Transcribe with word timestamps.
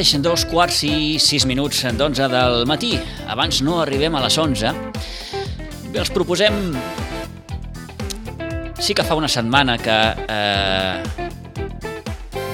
mateix 0.00 0.22
dos 0.24 0.46
quarts 0.48 0.78
i 0.88 1.18
sis 1.20 1.44
minuts 1.44 1.82
d'onze 1.92 2.24
del 2.32 2.62
matí. 2.64 2.94
Abans 3.28 3.58
no 3.60 3.82
arribem 3.82 4.14
a 4.16 4.22
les 4.24 4.38
11. 4.40 4.70
Bé, 5.92 5.98
els 6.00 6.08
proposem... 6.08 6.72
Sí 8.80 8.94
que 8.96 9.04
fa 9.04 9.12
una 9.18 9.28
setmana 9.28 9.76
que 9.76 9.96
eh, 10.24 11.02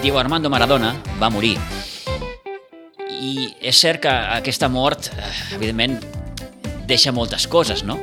Diego 0.03 0.19
Armando 0.19 0.51
Maradona 0.51 0.90
va 1.23 1.31
morir. 1.31 1.54
I 3.14 3.54
és 3.63 3.79
cert 3.79 4.03
que 4.03 4.11
aquesta 4.40 4.67
mort, 4.67 5.13
eh, 5.15 5.31
evidentment, 5.54 6.01
deixa 6.90 7.15
moltes 7.15 7.46
coses, 7.46 7.85
no? 7.87 7.95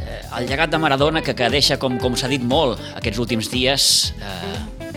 Eh, 0.00 0.22
el 0.38 0.48
llegat 0.48 0.72
de 0.72 0.80
Maradona, 0.80 1.20
que, 1.20 1.36
que 1.36 1.52
deixa, 1.52 1.76
com, 1.76 2.00
com 2.00 2.16
s'ha 2.16 2.32
dit 2.32 2.40
molt 2.40 2.80
aquests 2.94 3.20
últims 3.20 3.52
dies, 3.52 4.14
eh, 4.16 4.88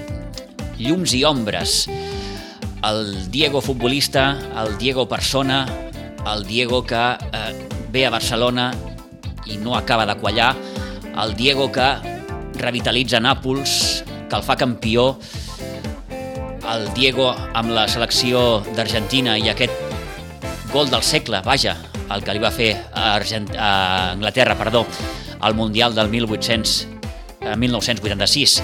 llums 0.79 1.11
i 1.11 1.25
ombres. 1.27 1.81
El 2.83 3.31
Diego 3.31 3.61
futbolista, 3.61 4.37
el 4.63 4.77
Diego 4.77 5.07
persona, 5.09 5.65
el 6.33 6.45
Diego 6.45 6.85
que 6.85 6.95
eh, 6.95 7.67
ve 7.91 8.05
a 8.05 8.09
Barcelona 8.09 8.71
i 9.45 9.57
no 9.57 9.75
acaba 9.75 10.05
de 10.05 10.15
quallar, 10.15 10.55
el 11.23 11.35
Diego 11.35 11.71
que 11.71 11.87
revitalitza 12.59 13.19
Nàpols, 13.19 14.03
que 14.29 14.35
el 14.35 14.43
fa 14.43 14.57
campió, 14.59 15.17
el 16.67 16.87
Diego 16.93 17.31
amb 17.31 17.71
la 17.71 17.87
selecció 17.87 18.61
d'Argentina 18.75 19.37
i 19.39 19.49
aquest 19.49 19.73
gol 20.73 20.91
del 20.91 21.03
segle, 21.03 21.41
vaja, 21.45 21.77
el 22.13 22.23
que 22.23 22.35
li 22.35 22.43
va 22.43 22.51
fer 22.51 22.73
a, 22.91 23.13
Argent 23.15 23.49
a 23.55 24.11
Anglaterra, 24.11 24.57
perdó, 24.59 24.85
al 25.39 25.55
Mundial 25.55 25.95
del 25.95 26.09
1800, 26.09 26.87
eh, 27.41 27.55
1986, 27.55 28.61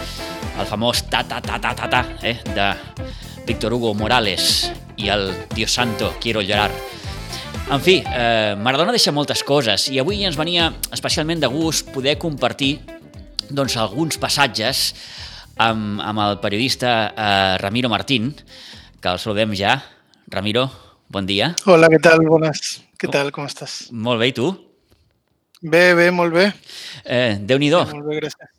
el 0.60 0.68
famós 0.70 1.06
ta-ta-ta-ta-ta-ta 1.10 2.06
eh, 2.22 2.38
de 2.54 2.68
Víctor 3.46 3.74
Hugo 3.74 3.94
Morales 3.94 4.72
i 4.96 5.10
el 5.10 5.32
Dios 5.54 5.74
Santo, 5.74 6.14
quiero 6.22 6.42
llorar. 6.42 6.72
En 7.72 7.82
fi, 7.82 8.04
eh, 8.06 8.56
Maradona 8.60 8.92
deixa 8.92 9.12
moltes 9.12 9.44
coses 9.44 9.88
i 9.92 10.00
avui 10.00 10.24
ens 10.24 10.38
venia 10.40 10.70
especialment 10.92 11.42
de 11.42 11.50
gust 11.52 11.92
poder 11.96 12.18
compartir 12.20 12.78
doncs, 13.50 13.78
alguns 13.78 14.20
passatges 14.20 14.94
amb, 15.58 16.02
amb 16.02 16.24
el 16.26 16.40
periodista 16.44 17.14
eh, 17.16 17.58
Ramiro 17.62 17.90
Martín, 17.92 18.34
que 19.00 19.10
el 19.12 19.20
saludem 19.20 19.56
ja. 19.56 19.78
Ramiro, 20.28 20.70
bon 21.12 21.28
dia. 21.28 21.54
Hola, 21.68 21.92
què 21.92 22.00
tal? 22.04 22.24
Bones. 22.28 22.80
Què 23.00 23.12
tal? 23.12 23.32
Com 23.36 23.48
estàs? 23.50 23.90
Molt 23.92 24.24
bé, 24.24 24.32
i 24.32 24.38
tu? 24.38 24.54
Bé, 25.64 25.94
bé, 25.96 26.10
molt 26.12 26.34
bé. 26.36 26.50
Eh, 27.08 27.38
Déu-n'hi-do. 27.40 27.86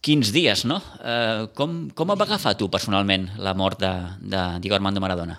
Quins 0.00 0.30
dies, 0.32 0.62
no? 0.64 0.78
Eh, 1.04 1.44
com, 1.52 1.82
com 1.92 2.12
et 2.14 2.20
va 2.20 2.24
agafar 2.24 2.54
tu 2.56 2.70
personalment 2.72 3.26
la 3.44 3.52
mort 3.52 3.76
de, 3.82 3.90
de 4.24 4.44
Diego 4.64 4.78
Armando 4.78 5.02
Maradona? 5.04 5.36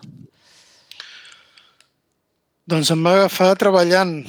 Doncs 2.70 2.92
em 2.94 3.02
va 3.06 3.16
agafar 3.18 3.56
treballant. 3.58 4.20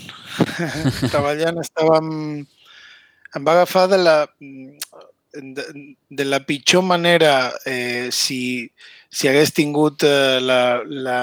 treballant 1.13 1.61
estàvem... 1.61 2.09
Em 3.37 3.45
va 3.45 3.53
agafar 3.59 3.85
de 3.93 3.99
la, 4.01 4.17
de, 5.37 5.65
de 6.09 6.25
la 6.25 6.41
pitjor 6.49 6.87
manera 6.89 7.53
eh, 7.69 8.09
si, 8.09 8.41
si 9.13 9.29
hagués 9.29 9.53
tingut 9.53 10.07
eh, 10.09 10.39
la, 10.41 10.61
la, 10.89 11.19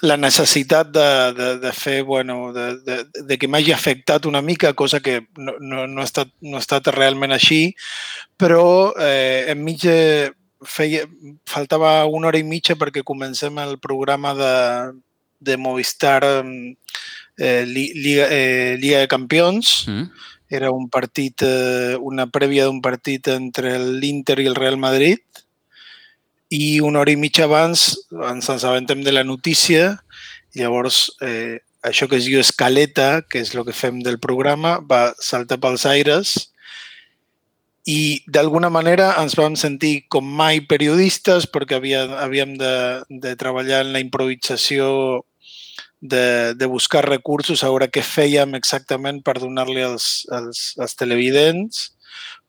la 0.00 0.16
necessitat 0.16 0.88
de, 0.90 1.32
de, 1.36 1.48
de 1.60 1.72
fer, 1.72 2.02
bueno, 2.02 2.52
de, 2.52 2.66
de, 2.84 2.96
de 3.26 3.38
que 3.38 3.48
m'hagi 3.48 3.72
afectat 3.72 4.26
una 4.26 4.40
mica, 4.40 4.72
cosa 4.72 5.00
que 5.00 5.26
no, 5.36 5.54
no, 5.60 5.86
no, 5.86 6.00
ha, 6.00 6.04
estat, 6.08 6.32
no 6.40 6.56
ha 6.56 6.64
estat 6.64 6.88
realment 6.94 7.36
així, 7.36 7.74
però 8.40 8.94
eh, 8.96 9.52
enmig 9.52 9.84
feia, 10.64 11.04
faltava 11.48 12.04
una 12.06 12.30
hora 12.30 12.40
i 12.40 12.46
mitja 12.46 12.76
perquè 12.80 13.04
comencem 13.04 13.60
el 13.60 13.78
programa 13.80 14.34
de, 14.36 14.54
de 15.40 15.56
Movistar 15.56 16.22
eh, 17.36 17.64
Liga, 17.66 18.28
eh, 18.30 18.76
Liga 18.80 19.00
de 19.00 19.08
Campions, 19.08 19.84
mm. 19.88 20.04
era 20.48 20.72
un 20.72 20.88
partit, 20.88 21.44
eh, 21.44 21.96
una 22.00 22.26
prèvia 22.26 22.68
d'un 22.68 22.80
partit 22.80 23.28
entre 23.32 23.76
l'Inter 23.78 24.40
i 24.40 24.48
el 24.48 24.56
Real 24.56 24.80
Madrid 24.80 25.20
i 26.50 26.80
una 26.82 27.00
hora 27.00 27.14
i 27.14 27.18
mitja 27.18 27.46
abans 27.46 27.94
ens 28.10 28.50
assabentem 28.50 29.04
de 29.06 29.14
la 29.14 29.24
notícia. 29.24 30.00
Llavors 30.58 31.06
eh, 31.22 31.62
això 31.86 32.08
que 32.10 32.18
es 32.18 32.26
diu 32.26 32.40
escaleta, 32.42 33.22
que 33.22 33.40
és 33.40 33.54
el 33.54 33.64
que 33.64 33.76
fem 33.76 34.02
del 34.04 34.18
programa, 34.20 34.78
va 34.82 35.10
saltar 35.22 35.60
pels 35.62 35.86
aires 35.88 36.50
i 37.88 38.20
d'alguna 38.28 38.68
manera 38.68 39.14
ens 39.22 39.34
vam 39.38 39.56
sentir 39.56 40.04
com 40.12 40.26
mai 40.26 40.60
periodistes 40.68 41.46
perquè 41.48 41.78
havia, 41.78 42.04
havíem 42.20 42.58
de, 42.60 42.74
de 43.08 43.32
treballar 43.40 43.80
en 43.86 43.94
la 43.94 44.02
improvisació 44.02 45.24
de, 46.00 46.54
de 46.54 46.66
buscar 46.66 47.06
recursos, 47.06 47.62
a 47.62 47.70
veure 47.72 47.90
què 47.92 48.02
fèiem 48.04 48.54
exactament 48.56 49.22
per 49.24 49.38
donar-li 49.40 49.82
als, 49.84 50.26
als, 50.32 50.74
als 50.80 50.96
televidents, 50.96 51.90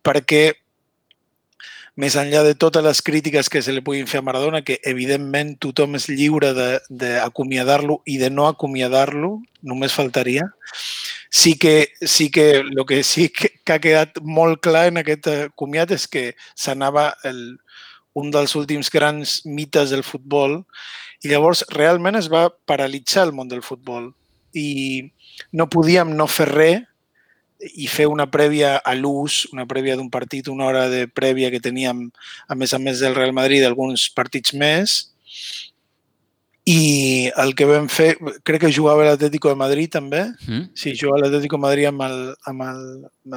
perquè 0.03 0.51
més 1.99 2.15
enllà 2.15 2.43
de 2.45 2.55
totes 2.55 2.83
les 2.83 3.01
crítiques 3.03 3.49
que 3.51 3.61
se 3.61 3.73
li 3.75 3.83
puguin 3.83 4.07
fer 4.07 4.21
a 4.21 4.25
Maradona, 4.25 4.61
que 4.63 4.79
evidentment 4.87 5.57
tothom 5.59 5.97
és 5.99 6.07
lliure 6.09 6.53
d'acomiadar-lo 6.89 7.99
i 8.07 8.17
de 8.21 8.29
no 8.31 8.47
acomiadar-lo, 8.47 9.39
només 9.61 9.95
faltaria, 9.95 10.47
sí 11.31 11.57
que, 11.57 11.89
sí 12.01 12.29
que 12.31 12.51
el 12.59 12.85
que 12.87 13.03
sí 13.03 13.29
que, 13.29 13.51
ha 13.71 13.79
quedat 13.79 14.19
molt 14.21 14.59
clar 14.63 14.89
en 14.91 14.99
aquest 14.99 15.27
comiat 15.55 15.93
és 15.95 16.07
que 16.11 16.23
s'anava 16.59 17.13
un 18.19 18.31
dels 18.31 18.55
últims 18.59 18.91
grans 18.91 19.39
mites 19.47 19.93
del 19.95 20.03
futbol 20.03 20.59
i 21.23 21.31
llavors 21.31 21.63
realment 21.71 22.19
es 22.19 22.27
va 22.31 22.49
paralitzar 22.67 23.29
el 23.29 23.31
món 23.31 23.47
del 23.47 23.63
futbol 23.63 24.11
i 24.51 25.07
no 25.55 25.69
podíem 25.71 26.11
no 26.17 26.27
fer 26.27 26.49
res 26.51 26.90
i 27.61 27.87
fer 27.89 28.07
una 28.09 28.27
prèvia 28.31 28.75
a 28.77 28.93
l'ús, 28.97 29.45
una 29.53 29.67
prèvia 29.69 29.95
d'un 29.97 30.09
partit, 30.09 30.49
una 30.49 30.65
hora 30.65 30.87
de 30.89 31.05
prèvia 31.07 31.51
que 31.53 31.61
teníem, 31.61 32.09
a 32.47 32.57
més 32.57 32.73
a 32.73 32.79
més 32.81 32.99
del 32.99 33.15
Real 33.15 33.33
Madrid, 33.33 33.63
alguns 33.63 34.09
partits 34.15 34.55
més. 34.57 34.97
I 36.65 37.31
el 37.41 37.55
que 37.57 37.65
vam 37.65 37.87
fer, 37.89 38.15
crec 38.45 38.61
que 38.65 38.73
jugava 38.73 39.05
l'Atlético 39.07 39.49
de 39.49 39.57
Madrid 39.57 39.91
també. 39.93 40.27
Mm. 40.47 40.67
Sí, 40.77 40.93
jugava 40.97 41.23
l'Atlético 41.23 41.57
de 41.57 41.65
Madrid 41.65 41.89
amb 41.89 42.05
el, 42.05 42.19
amb 42.49 42.65
el, 42.67 42.83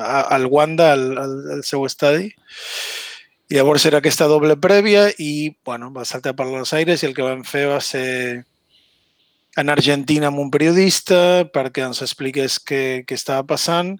al 0.04 0.46
Wanda, 0.52 0.92
al, 0.92 1.06
al, 1.18 1.38
al 1.58 1.64
seu 1.64 1.86
estadi. 1.88 2.30
I 3.52 3.58
llavors 3.58 3.84
era 3.88 4.00
aquesta 4.00 4.28
doble 4.28 4.56
prèvia 4.56 5.10
i 5.20 5.52
bueno, 5.64 5.90
va 5.92 6.06
saltar 6.08 6.32
per 6.36 6.48
les 6.48 6.72
aires 6.76 7.02
i 7.02 7.08
el 7.10 7.16
que 7.16 7.26
vam 7.26 7.44
fer 7.44 7.66
va 7.68 7.80
ser 7.84 8.44
en 9.60 9.70
Argentina 9.70 10.30
amb 10.30 10.40
un 10.42 10.50
periodista 10.50 11.44
perquè 11.52 11.84
ens 11.84 12.00
expliqués 12.02 12.56
què, 12.58 13.04
què 13.06 13.18
estava 13.18 13.44
passant 13.52 13.94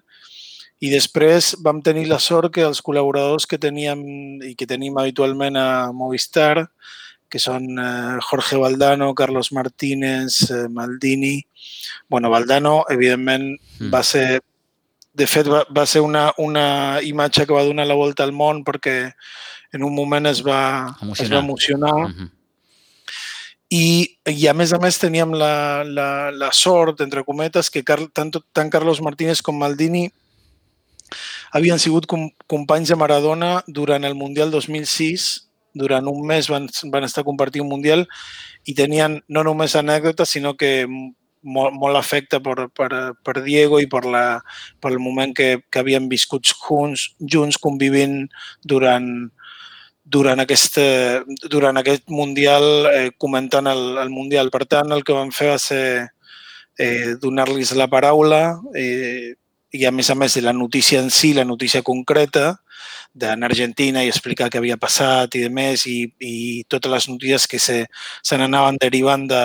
i 0.83 0.91
després 0.91 1.53
vam 1.63 1.81
tenir 1.81 2.07
la 2.09 2.19
sort 2.19 2.51
que 2.53 2.65
els 2.65 2.81
col·laboradors 2.83 3.47
que 3.47 3.59
teníem 3.61 4.01
i 4.43 4.55
que 4.59 4.67
tenim 4.67 4.97
habitualment 4.99 5.55
a 5.55 5.67
Movistar, 5.95 6.67
que 7.31 7.39
són 7.39 7.79
eh, 7.79 8.17
Jorge 8.27 8.59
Valdano, 8.59 9.13
Carlos 9.15 9.51
Martínez, 9.51 10.41
eh, 10.51 10.67
Maldini... 10.69 11.39
bueno, 12.07 12.29
Valdano, 12.29 12.85
evidentment, 12.89 13.55
mm. 13.79 13.89
va 13.89 14.03
ser 14.03 14.41
de 15.15 15.25
fet, 15.27 15.47
va, 15.47 15.63
va 15.71 15.85
ser 15.87 16.01
una, 16.03 16.27
una 16.37 17.01
imatge 17.01 17.45
que 17.47 17.55
va 17.55 17.63
donar 17.63 17.87
la 17.87 17.95
volta 17.95 18.23
al 18.23 18.33
món 18.35 18.63
perquè 18.67 19.13
en 19.73 19.83
un 19.83 19.95
moment 19.95 20.27
es 20.27 20.41
va 20.45 20.95
emocionar. 21.01 21.23
Es 21.23 21.31
va 21.31 21.39
emocionar. 21.39 21.95
Uh 22.03 22.11
-huh. 22.11 22.29
I, 23.69 24.17
I 24.29 24.47
a 24.47 24.53
més 24.53 24.73
a 24.73 24.79
més 24.79 24.99
teníem 24.99 25.31
la, 25.33 25.83
la, 25.83 26.31
la 26.31 26.51
sort, 26.51 27.01
entre 27.01 27.23
cometes, 27.23 27.71
que 27.71 27.83
Car 27.83 27.99
tant, 28.13 28.31
tant 28.53 28.69
Carlos 28.69 29.01
Martínez 29.01 29.41
com 29.41 29.57
Maldini 29.57 30.11
havien 31.55 31.79
sigut 31.79 32.07
com, 32.11 32.27
companys 32.51 32.91
de 32.91 32.97
Maradona 32.99 33.59
durant 33.67 34.03
el 34.03 34.15
Mundial 34.19 34.51
2006. 34.51 35.29
Durant 35.75 36.07
un 36.07 36.21
mes 36.27 36.47
van, 36.51 36.67
van 36.91 37.03
estar 37.07 37.25
compartint 37.27 37.65
un 37.65 37.71
Mundial 37.71 38.05
i 38.67 38.75
tenien 38.75 39.19
no 39.27 39.43
només 39.43 39.75
anècdotes, 39.75 40.31
sinó 40.35 40.55
que 40.59 40.85
molt, 40.85 41.75
molt 41.75 41.99
afecte 41.99 42.39
per, 42.43 42.67
per, 42.75 42.89
per 43.23 43.35
Diego 43.43 43.79
i 43.83 43.87
per, 43.91 44.03
la, 44.09 44.25
per 44.81 44.91
el 44.93 44.99
moment 45.03 45.35
que, 45.35 45.49
que 45.69 45.83
havien 45.83 46.09
viscut 46.11 46.47
junts, 46.47 47.09
junts 47.19 47.59
convivint 47.61 48.23
durant, 48.63 49.07
durant, 50.03 50.41
aquest, 50.41 50.79
durant 51.51 51.79
aquest 51.79 52.09
Mundial, 52.09 52.89
eh, 52.91 53.09
comentant 53.21 53.67
el, 53.71 53.85
el 54.01 54.11
Mundial. 54.11 54.51
Per 54.51 54.65
tant, 54.65 54.91
el 54.95 55.03
que 55.05 55.15
vam 55.15 55.31
fer 55.35 55.53
va 55.53 55.61
ser 55.61 55.85
eh, 56.79 57.15
donar-los 57.21 57.75
la 57.77 57.91
paraula 57.91 58.61
eh, 58.75 59.35
i, 59.71 59.85
a 59.85 59.91
més 59.91 60.09
a 60.09 60.15
més, 60.15 60.35
de 60.35 60.43
la 60.45 60.53
notícia 60.53 60.99
en 61.01 61.09
si, 61.11 61.33
la 61.33 61.45
notícia 61.45 61.81
concreta, 61.83 62.59
d'anar 63.15 63.47
a 63.47 63.51
Argentina 63.53 64.03
i 64.03 64.11
explicar 64.11 64.49
què 64.51 64.59
havia 64.59 64.77
passat 64.77 65.37
i 65.39 65.45
de 65.45 65.49
més 65.49 65.85
i, 65.87 66.01
i 66.19 66.63
totes 66.67 66.91
les 66.91 67.07
notícies 67.07 67.47
que 67.47 67.59
se, 67.63 67.85
se 68.21 68.37
n'anaven 68.37 68.79
derivant 68.81 69.23
de, 69.31 69.43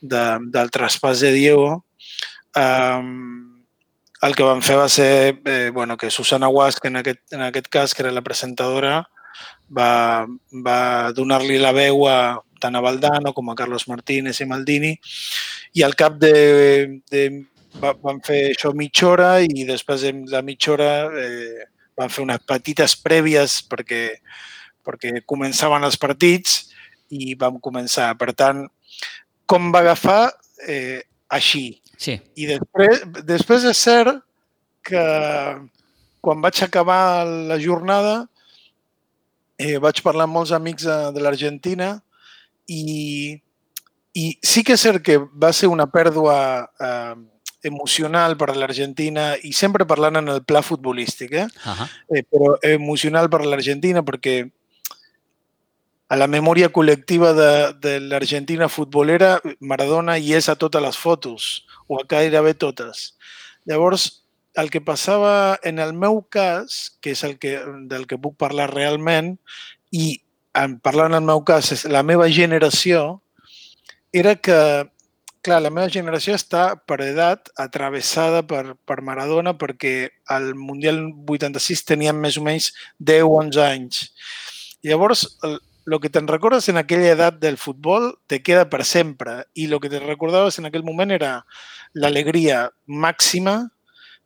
de, 0.00 0.22
del 0.54 0.72
traspàs 0.72 1.20
de 1.20 1.32
Diego. 1.36 1.84
Um, 2.56 3.60
el 4.24 4.32
que 4.32 4.46
vam 4.46 4.62
fer 4.64 4.78
va 4.80 4.88
ser 4.88 5.10
eh, 5.44 5.70
bueno, 5.74 5.98
que 6.00 6.10
Susana 6.10 6.48
Guas, 6.48 6.80
que 6.80 6.88
en 6.88 6.96
aquest, 6.96 7.20
en 7.36 7.42
aquest 7.44 7.68
cas, 7.68 7.92
que 7.94 8.06
era 8.06 8.12
la 8.14 8.24
presentadora, 8.24 9.02
va, 9.68 10.24
va 10.64 11.12
donar-li 11.12 11.58
la 11.60 11.74
veu 11.76 12.06
a 12.08 12.18
tant 12.60 12.78
a 12.78 12.80
Valdano 12.80 13.34
com 13.36 13.50
a 13.50 13.56
Carlos 13.58 13.84
Martínez 13.90 14.40
i 14.40 14.48
Maldini, 14.48 14.94
i 15.76 15.84
al 15.84 15.92
cap 15.98 16.16
de, 16.22 17.02
de 17.12 17.24
van 17.80 18.20
fer 18.24 18.40
això 18.52 18.72
mitja 18.76 19.08
hora 19.10 19.30
i 19.42 19.64
després 19.68 20.04
de 20.06 20.12
la 20.32 20.42
mitja 20.42 20.72
hora 20.74 20.90
eh, 21.20 21.66
van 21.98 22.10
fer 22.10 22.24
unes 22.24 22.42
petites 22.46 22.96
prèvies 23.00 23.60
perquè, 23.70 24.04
perquè 24.86 25.20
començaven 25.26 25.86
els 25.86 25.98
partits 26.00 26.64
i 27.14 27.34
vam 27.38 27.60
començar. 27.62 28.12
Per 28.18 28.32
tant, 28.34 28.64
com 29.46 29.70
va 29.74 29.84
agafar? 29.84 30.32
Eh, 30.66 31.02
així. 31.28 31.80
Sí. 31.98 32.18
I 32.36 32.48
després, 32.50 33.02
després 33.26 33.66
és 33.70 33.80
cert 33.80 34.22
que 34.84 35.04
quan 36.24 36.42
vaig 36.44 36.62
acabar 36.64 37.24
la 37.24 37.58
jornada 37.60 38.24
eh, 39.58 39.78
vaig 39.78 40.00
parlar 40.04 40.26
amb 40.26 40.38
molts 40.38 40.52
amics 40.56 40.86
de, 40.88 40.96
de 41.14 41.22
l'Argentina 41.22 41.94
i, 42.68 43.36
i 44.16 44.24
sí 44.42 44.64
que 44.64 44.76
és 44.76 44.84
cert 44.84 45.04
que 45.04 45.18
va 45.20 45.52
ser 45.56 45.70
una 45.72 45.86
pèrdua 45.90 46.36
eh, 46.80 47.14
emocional 47.64 48.36
per 48.36 48.50
a 48.50 48.58
l'Argentina 48.58 49.32
i 49.42 49.52
sempre 49.52 49.86
parlant 49.86 50.20
en 50.20 50.28
el 50.28 50.42
pla 50.44 50.62
futbolístic, 50.62 51.32
eh? 51.32 51.46
Uh 51.46 51.72
-huh. 51.72 51.88
eh 52.16 52.24
però 52.30 52.58
emocional 52.62 53.28
per 53.28 53.40
a 53.40 53.48
l'Argentina 53.48 54.02
perquè 54.02 54.50
a 56.08 56.16
la 56.16 56.26
memòria 56.26 56.70
col·lectiva 56.72 57.32
de, 57.34 57.52
de 57.80 58.00
l'Argentina 58.00 58.68
futbolera 58.68 59.40
Maradona 59.60 60.18
hi 60.18 60.34
és 60.36 60.48
a 60.48 60.56
totes 60.56 60.82
les 60.82 60.96
fotos, 60.96 61.66
o 61.88 61.98
a 61.98 62.04
gairebé 62.08 62.54
totes. 62.54 63.16
Llavors, 63.64 64.24
el 64.54 64.70
que 64.70 64.80
passava 64.84 65.58
en 65.62 65.80
el 65.82 65.94
meu 65.94 66.22
cas, 66.30 66.96
que 67.00 67.14
és 67.16 67.24
el 67.24 67.38
que, 67.42 67.58
del 67.90 68.06
que 68.06 68.20
puc 68.20 68.36
parlar 68.36 68.70
realment, 68.70 69.38
i 69.90 70.20
en 70.54 70.78
parlant 70.78 71.14
en 71.14 71.22
el 71.22 71.26
meu 71.26 71.42
cas, 71.42 71.72
és 71.74 71.84
la 71.90 72.04
meva 72.06 72.28
generació, 72.30 73.20
era 74.14 74.36
que 74.36 74.58
clar, 75.44 75.60
la 75.62 75.70
meva 75.72 75.90
generació 75.92 76.34
està 76.38 76.64
per 76.88 76.98
edat 77.04 77.50
atravessada 77.60 78.42
per, 78.48 78.74
per 78.88 79.02
Maradona 79.04 79.54
perquè 79.60 79.94
al 80.32 80.54
Mundial 80.58 81.02
86 81.28 81.84
teníem 81.90 82.18
més 82.20 82.38
o 82.40 82.44
menys 82.46 82.70
10-11 82.98 83.60
anys. 83.64 84.00
Llavors, 84.84 85.26
el, 85.46 85.58
el 85.86 85.98
que 86.00 86.10
te'n 86.12 86.28
recordes 86.30 86.68
en 86.72 86.80
aquella 86.80 87.12
edat 87.12 87.38
del 87.42 87.58
futbol 87.60 88.14
te 88.26 88.40
queda 88.42 88.68
per 88.72 88.82
sempre 88.88 89.42
i 89.54 89.68
el 89.68 89.80
que 89.80 89.92
te 89.92 90.00
recordaves 90.00 90.58
en 90.58 90.68
aquell 90.70 90.86
moment 90.86 91.12
era 91.12 91.34
l'alegria 91.94 92.70
màxima 92.88 93.58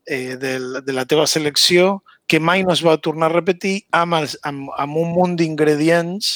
eh, 0.07 0.37
del, 0.39 0.85
de 0.87 0.95
la 0.95 1.07
teva 1.07 1.27
selecció 1.27 2.05
que 2.29 2.39
mai 2.41 2.63
no 2.63 2.75
es 2.77 2.85
va 2.85 2.99
tornar 3.03 3.31
a 3.31 3.35
repetir 3.35 3.81
amb, 3.91 4.21
els, 4.21 4.39
amb, 4.47 4.71
amb 4.79 5.01
un 5.01 5.13
munt 5.17 5.35
d'ingredients 5.41 6.31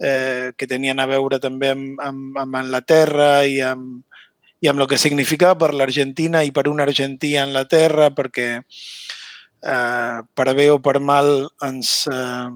eh, 0.00 0.52
que 0.56 0.66
tenien 0.66 0.98
a 1.00 1.06
veure 1.06 1.38
també 1.40 1.70
amb, 1.74 2.02
amb, 2.02 2.38
amb 2.42 2.60
Anglaterra 2.64 3.30
i 3.46 3.60
amb, 3.62 4.02
i 4.60 4.70
amb 4.70 4.80
el 4.80 4.88
que 4.90 4.98
significava 5.00 5.58
per 5.60 5.74
l'Argentina 5.74 6.42
i 6.44 6.52
per 6.54 6.66
un 6.70 6.80
argentí 6.80 7.34
a 7.36 7.44
Anglaterra, 7.44 8.10
perquè 8.16 8.48
eh, 8.56 10.18
per 10.34 10.48
bé 10.56 10.70
o 10.72 10.78
per 10.80 10.98
mal 11.00 11.48
ens, 11.66 12.06
eh, 12.12 12.48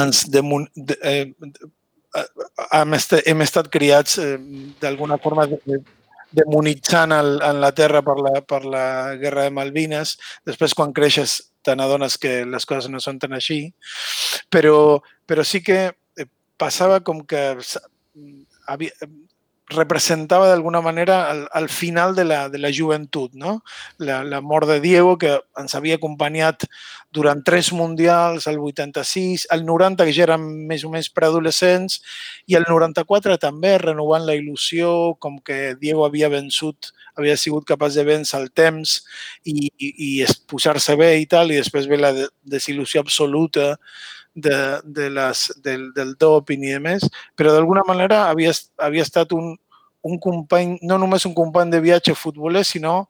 ens 0.00 0.24
de, 0.32 0.42
eh, 1.02 1.26
hem, 2.72 2.98
estat, 2.98 3.22
hem 3.26 3.44
estat 3.44 3.70
criats 3.72 4.18
eh, 4.22 4.36
d'alguna 4.80 5.20
forma 5.22 5.46
de, 5.50 5.80
demonitzant 6.30 7.12
Anglaterra 7.12 8.02
per 8.04 8.16
la, 8.20 8.34
per 8.44 8.64
la 8.64 8.86
guerra 9.20 9.46
de 9.46 9.54
Malvines. 9.54 10.16
Després, 10.46 10.74
quan 10.76 10.92
creixes, 10.96 11.38
te 11.64 11.74
n'adones 11.76 12.18
que 12.20 12.42
les 12.48 12.66
coses 12.68 12.90
no 12.92 13.00
són 13.00 13.20
tan 13.20 13.36
així. 13.36 13.60
Però, 14.52 15.00
però 15.28 15.44
sí 15.44 15.62
que 15.64 15.80
eh, 15.88 16.28
passava 16.60 17.00
com 17.04 17.24
que 17.28 17.42
havia, 18.68 18.92
representava 19.70 20.48
d'alguna 20.48 20.80
manera 20.80 21.28
al, 21.28 21.46
al 21.52 21.68
final 21.68 22.14
de 22.16 22.24
la, 22.24 22.48
de 22.48 22.58
la 22.58 22.70
joventut, 22.72 23.34
no? 23.34 23.62
La, 23.98 24.22
la 24.24 24.40
mort 24.40 24.68
de 24.68 24.80
Diego, 24.80 25.18
que 25.18 25.34
ens 25.60 25.74
havia 25.76 25.98
acompanyat 25.98 26.64
durant 27.12 27.42
tres 27.44 27.70
mundials, 27.72 28.46
el 28.48 28.58
86, 28.58 29.46
el 29.52 29.66
90, 29.68 30.06
que 30.06 30.14
ja 30.16 30.24
érem 30.24 30.46
més 30.68 30.84
o 30.84 30.92
menys 30.92 31.10
preadolescents, 31.12 32.00
i 32.48 32.56
el 32.56 32.64
94 32.68 33.36
també, 33.42 33.76
renovant 33.82 34.24
la 34.24 34.36
il·lusió, 34.38 35.14
com 35.20 35.38
que 35.44 35.74
Diego 35.80 36.06
havia 36.06 36.32
vençut, 36.32 36.92
havia 37.18 37.36
sigut 37.36 37.66
capaç 37.68 37.98
de 37.98 38.06
vèncer 38.08 38.40
el 38.40 38.52
temps 38.56 39.00
i, 39.44 39.68
i, 39.76 39.88
i 39.90 40.10
posar-se 40.48 40.96
bé 40.96 41.16
i 41.20 41.26
tal, 41.28 41.52
i 41.52 41.60
després 41.60 41.88
ve 41.90 42.00
la 42.00 42.14
desil·lusió 42.46 43.02
absoluta 43.02 43.74
de, 44.34 44.80
de 44.84 45.08
les, 45.10 45.46
del, 45.64 45.88
del 45.96 46.14
doping 46.20 46.64
i 46.66 46.74
demés, 46.76 47.06
però 47.36 47.54
d'alguna 47.54 47.84
manera 47.86 48.26
havia, 48.28 48.52
havia 48.78 49.06
estat 49.06 49.32
un, 49.36 49.54
un 50.02 50.18
company, 50.22 50.78
no 50.82 50.98
només 50.98 51.26
un 51.26 51.34
company 51.34 51.72
de 51.74 51.82
viatge 51.84 52.14
futboler, 52.14 52.64
sinó 52.64 53.08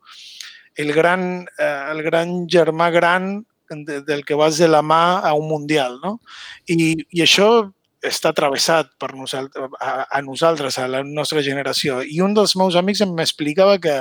el 0.78 0.92
gran, 0.92 1.46
eh, 1.58 1.84
el 1.92 2.02
gran 2.06 2.46
germà 2.48 2.90
gran 2.94 3.46
de, 3.70 4.00
del 4.02 4.24
que 4.24 4.34
vas 4.34 4.58
de 4.58 4.68
la 4.68 4.82
mà 4.82 5.18
a 5.18 5.34
un 5.34 5.48
mundial. 5.48 5.98
No? 6.02 6.18
I, 6.66 6.94
I 7.10 7.24
això 7.24 7.68
està 8.04 8.30
travessat 8.32 8.92
per 8.98 9.10
nosaltres, 9.16 9.72
a, 9.82 10.06
a 10.06 10.20
nosaltres, 10.22 10.78
a 10.78 10.86
la 10.88 11.02
nostra 11.02 11.42
generació. 11.42 12.00
I 12.02 12.20
un 12.22 12.36
dels 12.36 12.54
meus 12.56 12.78
amics 12.78 13.02
em 13.02 13.14
m'explicava 13.14 13.78
que 13.82 13.96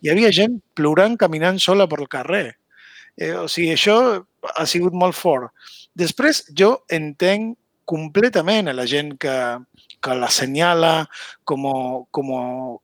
hi 0.00 0.12
havia 0.12 0.30
gent 0.32 0.60
plorant 0.78 1.18
caminant 1.18 1.58
sola 1.58 1.88
per 1.90 2.00
el 2.00 2.08
carrer. 2.08 2.46
Eh, 3.18 3.34
o 3.38 3.48
sigui, 3.50 3.74
això 3.74 4.24
ha 4.52 4.66
sigut 4.68 4.96
molt 4.96 5.16
fort. 5.16 5.52
Després, 5.96 6.44
jo 6.56 6.74
entenc 6.92 7.56
completament 7.88 8.70
a 8.70 8.76
la 8.76 8.86
gent 8.88 9.14
que, 9.20 9.34
que 10.04 10.14
l'assenyala 10.18 11.06
com, 11.48 11.64
com 12.14 12.32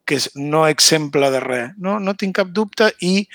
que 0.09 0.17
és 0.21 0.31
no 0.37 0.65
exemple 0.69 1.31
de 1.33 1.43
res. 1.45 1.71
No, 1.79 1.99
no 2.01 2.17
tinc 2.19 2.39
cap 2.41 2.51
dubte 2.57 2.91
i 3.05 3.27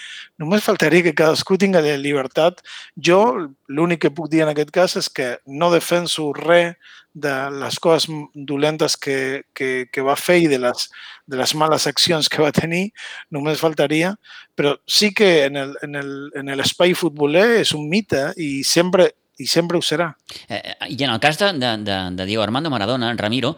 només 0.42 0.66
faltaria 0.66 1.06
que 1.06 1.16
cadascú 1.18 1.60
tingui 1.62 1.84
la 1.86 1.96
llibertat. 2.02 2.62
Jo 2.98 3.22
l'únic 3.70 4.06
que 4.06 4.14
puc 4.14 4.30
dir 4.34 4.46
en 4.46 4.54
aquest 4.54 4.74
cas 4.76 4.98
és 5.02 5.10
que 5.10 5.36
no 5.46 5.72
defenso 5.74 6.32
res 6.36 6.76
de 7.16 7.34
les 7.50 7.80
coses 7.80 8.10
dolentes 8.34 8.98
que, 8.98 9.46
que, 9.56 9.88
que 9.88 10.04
va 10.04 10.18
fer 10.20 10.42
i 10.44 10.50
de 10.51 10.60
les, 10.60 10.89
de 11.25 11.38
les 11.39 11.54
males 11.56 11.88
accions 11.88 12.27
que 12.30 12.44
va 12.44 12.51
tenir, 12.51 12.89
només 13.32 13.62
faltaria, 13.63 14.12
però 14.54 14.75
sí 14.86 15.13
que 15.15 15.48
en 15.48 16.51
l'espai 16.60 16.92
futboler 16.94 17.62
és 17.62 17.72
un 17.74 17.88
mite 17.89 18.27
i 18.36 18.65
sempre 18.68 19.13
i 19.38 19.48
sempre 19.48 19.77
ho 19.77 19.84
serà. 19.84 20.12
Eh, 20.48 20.62
eh, 20.62 20.75
I 20.96 21.04
en 21.04 21.12
el 21.12 21.20
cas 21.20 21.38
de, 21.42 21.51
de, 21.60 21.75
de, 21.84 21.98
de 22.15 22.25
Diego 22.25 22.44
Armando 22.44 22.70
Maradona, 22.70 23.13
Ramiro, 23.18 23.56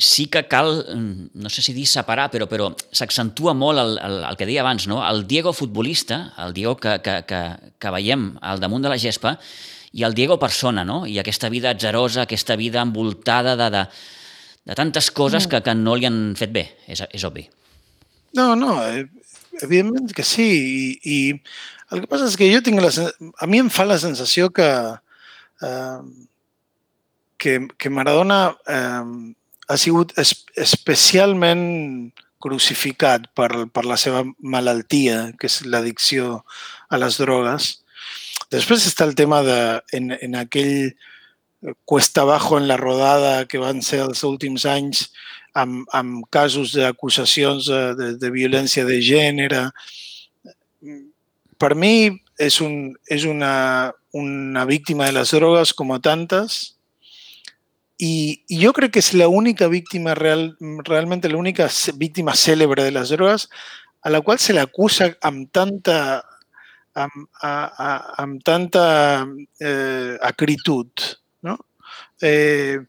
sí 0.00 0.26
que 0.26 0.46
cal, 0.48 0.84
mm, 0.88 1.30
no 1.34 1.50
sé 1.50 1.62
si 1.62 1.74
dir 1.76 1.86
separar, 1.86 2.30
però, 2.32 2.48
però 2.48 2.70
s'accentua 2.92 3.54
molt 3.54 3.80
el, 3.82 3.98
el, 4.00 4.16
el 4.30 4.38
que 4.40 4.48
deia 4.48 4.62
abans, 4.64 4.88
no? 4.88 5.02
el 5.06 5.26
Diego 5.28 5.52
futbolista, 5.52 6.32
el 6.40 6.54
Diego 6.56 6.76
que, 6.80 7.00
que, 7.04 7.20
que, 7.28 7.42
que 7.78 7.92
veiem 7.92 8.32
al 8.40 8.60
damunt 8.60 8.86
de 8.86 8.92
la 8.92 8.98
gespa, 9.00 9.36
i 9.92 10.04
el 10.06 10.14
Diego 10.14 10.38
persona, 10.38 10.84
no? 10.86 11.02
i 11.06 11.18
aquesta 11.18 11.50
vida 11.52 11.74
atzerosa, 11.74 12.24
aquesta 12.24 12.56
vida 12.56 12.80
envoltada 12.80 13.56
de, 13.60 13.70
de, 13.76 13.86
de 14.70 14.78
tantes 14.78 15.10
coses 15.10 15.48
que, 15.50 15.60
que 15.64 15.74
no 15.74 15.96
li 15.96 16.08
han 16.08 16.36
fet 16.38 16.52
bé, 16.54 16.66
és, 16.88 17.04
és 17.10 17.26
obvi. 17.26 17.48
No, 18.38 18.54
no, 18.54 18.78
eh, 18.86 19.08
evidentment 19.60 20.12
que 20.14 20.24
sí, 20.24 20.48
i, 20.48 20.86
i 21.02 21.18
el 21.90 22.02
que 22.02 22.10
passa 22.10 22.28
és 22.30 22.36
que 22.38 22.48
jo 22.52 22.62
tinc 22.64 22.82
la, 22.82 22.90
a 23.42 23.48
mi 23.50 23.60
em 23.62 23.70
fa 23.72 23.86
la 23.88 23.98
sensació 23.98 24.50
que, 24.54 24.70
eh, 25.66 26.00
que, 27.40 27.54
que 27.78 27.90
Maradona 27.90 28.40
eh, 28.68 29.34
ha 29.70 29.78
sigut 29.78 30.14
es, 30.18 30.34
especialment 30.58 31.64
crucificat 32.40 33.28
per, 33.36 33.66
per 33.68 33.84
la 33.84 33.98
seva 34.00 34.24
malaltia, 34.40 35.30
que 35.38 35.50
és 35.50 35.60
l'addicció 35.66 36.40
a 36.88 36.98
les 37.00 37.20
drogues. 37.20 37.74
Després 38.50 38.88
està 38.88 39.06
el 39.06 39.14
tema 39.18 39.42
de, 39.46 39.60
en, 39.94 40.10
en 40.16 40.38
aquell 40.40 40.94
cuesta 41.84 42.22
abajo 42.22 42.56
en 42.58 42.66
la 42.66 42.78
rodada 42.80 43.44
que 43.46 43.60
van 43.60 43.82
ser 43.84 44.00
els 44.06 44.24
últims 44.24 44.64
anys 44.64 45.10
amb, 45.54 45.84
amb 45.92 46.24
casos 46.32 46.72
d'acusacions 46.72 47.68
de, 47.68 47.82
de, 47.98 48.08
de 48.22 48.30
violència 48.32 48.86
de 48.88 49.00
gènere, 49.04 49.66
per 51.60 51.74
mi 51.76 52.08
és, 52.40 52.60
un, 52.64 52.94
és 53.06 53.26
una, 53.28 53.92
una 54.16 54.64
víctima 54.64 55.06
de 55.08 55.18
les 55.18 55.32
drogues 55.36 55.74
com 55.76 55.92
a 55.92 56.00
tantes 56.02 56.60
i, 58.00 58.40
i 58.48 58.62
jo 58.62 58.72
crec 58.76 58.94
que 58.94 59.02
és 59.04 59.12
l'única 59.12 59.68
víctima 59.68 60.16
real, 60.16 60.54
realment 60.88 61.20
l'única 61.28 61.68
víctima 62.00 62.32
cèlebre 62.32 62.86
de 62.86 62.94
les 62.96 63.12
drogues 63.12 63.50
a 64.00 64.10
la 64.10 64.22
qual 64.24 64.40
se 64.40 64.56
l'acusa 64.56 65.12
amb 65.20 65.50
tanta 65.52 65.98
amb, 66.94 67.28
a, 67.42 67.52
a, 67.70 67.90
amb 68.22 68.40
tanta 68.42 69.26
eh, 69.60 70.16
acritud, 70.26 70.88
no? 71.46 71.58
Eh, 72.20 72.80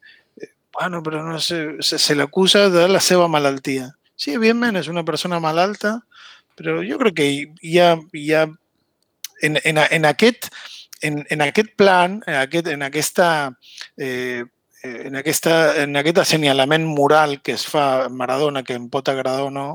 bueno, 0.74 1.04
però 1.04 1.22
no 1.24 1.40
sé, 1.40 1.78
se, 1.80 2.00
se 2.00 2.16
l'acusa 2.16 2.70
de 2.70 2.88
la 2.90 3.02
seva 3.04 3.28
malaltia. 3.28 3.92
Sí, 4.16 4.34
evidentment, 4.34 4.80
és 4.80 4.90
una 4.90 5.04
persona 5.06 5.42
malalta, 5.44 6.00
però 6.58 6.80
jo 6.86 6.98
crec 7.02 7.20
que 7.20 7.30
hi 7.30 7.78
ha, 7.80 7.94
hi 8.14 8.32
ha 8.34 8.48
en, 9.42 9.60
en, 9.64 9.78
en, 9.78 10.06
aquest, 10.06 10.50
en, 11.02 11.22
en 11.30 11.42
aquest 11.42 11.76
plan, 11.78 12.22
en, 12.28 12.36
aquest, 12.46 12.68
en 12.68 12.84
aquesta 12.84 13.30
eh, 13.98 14.44
en, 14.84 15.16
aquesta, 15.16 15.56
en 15.84 15.96
aquest 15.98 16.22
assenyalament 16.24 16.86
moral 16.88 17.40
que 17.42 17.54
es 17.54 17.66
fa 17.70 18.10
Maradona, 18.10 18.64
que 18.64 18.78
em 18.78 18.88
pot 18.90 19.10
agradar 19.10 19.48
o 19.48 19.54
no, 19.54 19.68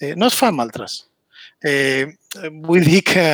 eh, 0.00 0.14
no 0.16 0.28
es 0.28 0.38
fa 0.38 0.50
amb 0.50 0.64
altres. 0.64 1.04
Eh, 1.62 2.10
vull 2.64 2.82
dir 2.82 3.02
que, 3.06 3.26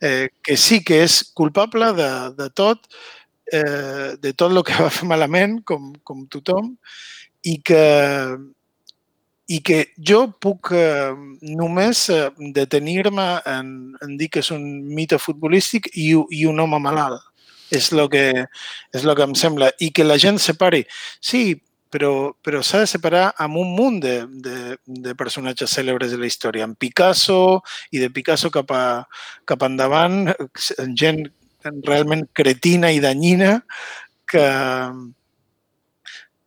eh, 0.00 0.28
que 0.42 0.56
sí 0.56 0.80
que 0.84 1.02
és 1.04 1.20
culpable 1.36 1.92
de, 1.98 2.10
de 2.38 2.48
tot, 2.56 2.88
eh, 3.52 4.16
de 4.20 4.32
tot 4.32 4.52
el 4.52 4.64
que 4.64 4.78
va 4.80 4.92
fer 4.92 5.08
malament, 5.10 5.60
com, 5.68 5.92
com 6.02 6.24
tothom, 6.32 6.72
i 7.44 7.58
que, 7.60 7.84
i 9.46 9.60
que 9.60 9.80
jo 9.98 10.24
puc 10.40 10.70
eh, 10.72 11.12
només 11.42 12.06
eh, 12.12 12.30
detenir-me 12.56 13.28
en, 13.50 13.68
en 14.00 14.16
dir 14.20 14.30
que 14.32 14.40
és 14.40 14.50
un 14.54 14.64
mite 14.96 15.18
futbolístic 15.20 15.90
i, 15.92 16.12
i 16.14 16.46
un 16.48 16.60
home 16.64 16.80
malalt. 16.80 17.20
És 17.74 17.90
el 17.92 18.06
que, 18.12 18.24
és 18.94 19.04
lo 19.04 19.14
que 19.16 19.24
em 19.26 19.34
sembla. 19.36 19.70
I 19.82 19.90
que 19.92 20.04
la 20.04 20.16
gent 20.20 20.38
separi. 20.40 20.84
Sí, 21.20 21.56
però, 21.94 22.34
però 22.42 22.60
s'ha 22.62 22.82
de 22.82 22.90
separar 22.90 23.28
amb 23.40 23.58
un 23.60 23.72
munt 23.76 24.00
de, 24.02 24.14
de, 24.44 24.76
de 24.84 25.14
personatges 25.18 25.72
cèlebres 25.76 26.14
de 26.14 26.18
la 26.20 26.28
història. 26.28 26.66
En 26.66 26.74
Picasso 26.74 27.62
i 27.94 28.02
de 28.02 28.10
Picasso 28.14 28.50
cap, 28.54 28.72
a, 28.74 29.04
cap 29.48 29.62
endavant, 29.66 30.32
gent 30.98 31.24
realment 31.86 32.26
cretina 32.36 32.90
i 32.92 33.00
danyina 33.00 33.58
que, 34.28 34.46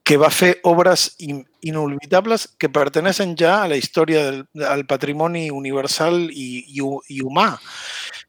que 0.04 0.18
va 0.20 0.30
fer 0.34 0.58
obres 0.68 1.10
inolvidables 1.62 2.48
que 2.58 2.70
pertenecen 2.70 3.36
ja 3.40 3.62
a 3.64 3.68
la 3.68 3.78
història 3.80 4.24
del, 4.26 4.44
al 4.68 4.86
patrimoni 4.86 5.50
universal 5.52 6.28
i, 6.32 6.50
i, 6.68 6.82
i 6.82 7.22
humà. 7.24 7.50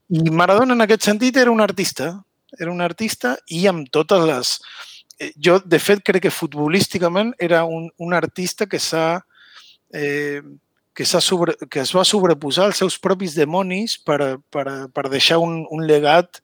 I 0.09 0.29
Maradona, 0.33 0.73
en 0.73 0.85
aquest 0.85 1.05
sentit, 1.09 1.37
era 1.37 1.51
un 1.51 1.61
artista. 1.61 2.13
Era 2.57 2.71
un 2.71 2.81
artista 2.81 3.35
i 3.47 3.65
amb 3.69 3.89
totes 3.93 4.25
les... 4.25 4.55
Eh, 5.19 5.33
jo, 5.35 5.59
de 5.59 5.79
fet, 5.83 6.01
crec 6.05 6.23
que 6.25 6.33
futbolísticament 6.33 7.33
era 7.37 7.65
un, 7.65 7.89
un 7.97 8.15
artista 8.17 8.65
que 8.65 8.79
s'ha 8.79 9.21
eh, 9.93 10.41
que, 10.99 11.05
sobre, 11.05 11.55
que 11.69 11.79
es 11.79 11.93
va 11.95 12.03
sobreposar 12.03 12.65
als 12.67 12.81
seus 12.81 12.97
propis 12.99 13.35
demonis 13.37 13.97
per, 14.03 14.39
per, 14.51 14.65
per 14.91 15.05
deixar 15.07 15.37
un, 15.39 15.61
un 15.71 15.85
legat, 15.87 16.41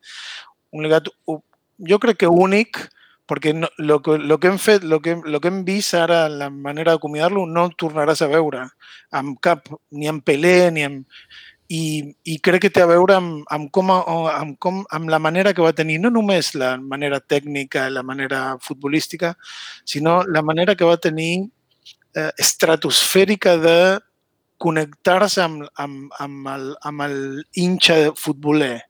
un 0.71 0.85
legat, 0.85 1.09
jo 1.27 1.99
crec 1.99 2.21
que 2.21 2.31
únic, 2.31 2.79
perquè 3.29 3.53
no, 3.57 3.69
lo, 3.77 4.01
que, 4.01 4.17
lo 4.17 4.39
que 4.39 4.47
hem 4.51 4.59
fet, 4.61 4.83
lo 4.83 5.01
que, 5.01 5.15
lo 5.23 5.41
que 5.41 5.49
hem 5.49 5.63
vist 5.65 5.95
ara, 5.97 6.27
la 6.29 6.49
manera 6.49 6.93
d'acomiadar-lo, 6.93 7.45
no 7.49 7.65
el 7.65 7.75
tornaràs 7.79 8.21
a 8.21 8.29
veure 8.31 8.67
amb 9.15 9.39
cap, 9.41 9.69
ni 9.91 10.09
amb 10.11 10.25
Pelé, 10.25 10.71
ni 10.71 10.85
amb... 10.87 11.03
I, 11.65 12.13
i 12.29 12.35
crec 12.45 12.61
que 12.61 12.69
té 12.69 12.83
a 12.83 12.85
veure 12.85 13.15
amb, 13.17 13.39
amb, 13.49 13.71
com, 13.73 13.89
amb, 13.89 14.51
com, 14.61 14.83
amb 14.93 15.09
la 15.09 15.17
manera 15.17 15.49
que 15.57 15.63
va 15.65 15.73
tenir, 15.73 15.95
no 15.97 16.11
només 16.13 16.51
la 16.53 16.75
manera 16.77 17.17
tècnica, 17.17 17.87
la 17.89 18.03
manera 18.05 18.41
futbolística, 18.61 19.31
sinó 19.81 20.19
la 20.29 20.43
manera 20.45 20.75
que 20.77 20.85
va 20.85 20.99
tenir 21.01 21.47
eh, 22.13 22.29
estratosfèrica 22.37 23.55
de 23.57 23.77
connectar-se 24.61 25.41
amb, 25.41 25.65
amb, 25.81 26.13
amb, 26.21 26.51
el, 26.53 26.67
amb 26.85 27.01
el 27.07 27.17
hinxa 27.57 27.97
futboler, 28.13 28.83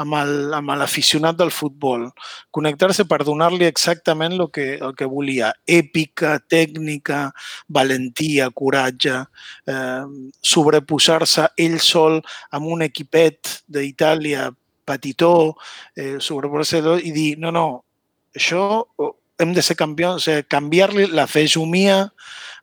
amb 0.00 0.72
l'aficionat 0.80 1.36
del 1.38 1.52
futbol, 1.54 2.06
connectar-se 2.54 3.06
per 3.10 3.20
donar-li 3.26 3.66
exactament 3.68 4.36
el 4.38 4.48
que, 4.54 4.66
el 4.80 4.94
que 4.96 5.08
volia, 5.10 5.52
èpica, 5.68 6.38
tècnica, 6.50 7.26
valentia, 7.68 8.50
coratge, 8.56 9.20
eh, 9.68 10.02
sobreposar-se 10.54 11.50
ell 11.60 11.78
sol 11.84 12.20
amb 12.56 12.72
un 12.72 12.86
equipet 12.88 13.60
d'Itàlia 13.68 14.50
petitó, 14.88 15.56
eh, 15.94 16.16
sobreposar-se 16.18 16.98
i 17.06 17.14
dir, 17.14 17.30
no, 17.38 17.52
no, 17.54 17.66
això 18.34 18.84
hem 19.40 19.54
de 19.56 19.64
ser 19.64 19.76
campions, 19.80 20.20
o 20.20 20.24
sigui, 20.24 20.46
canviar-li 20.48 21.08
la 21.14 21.26
fesomia 21.30 22.06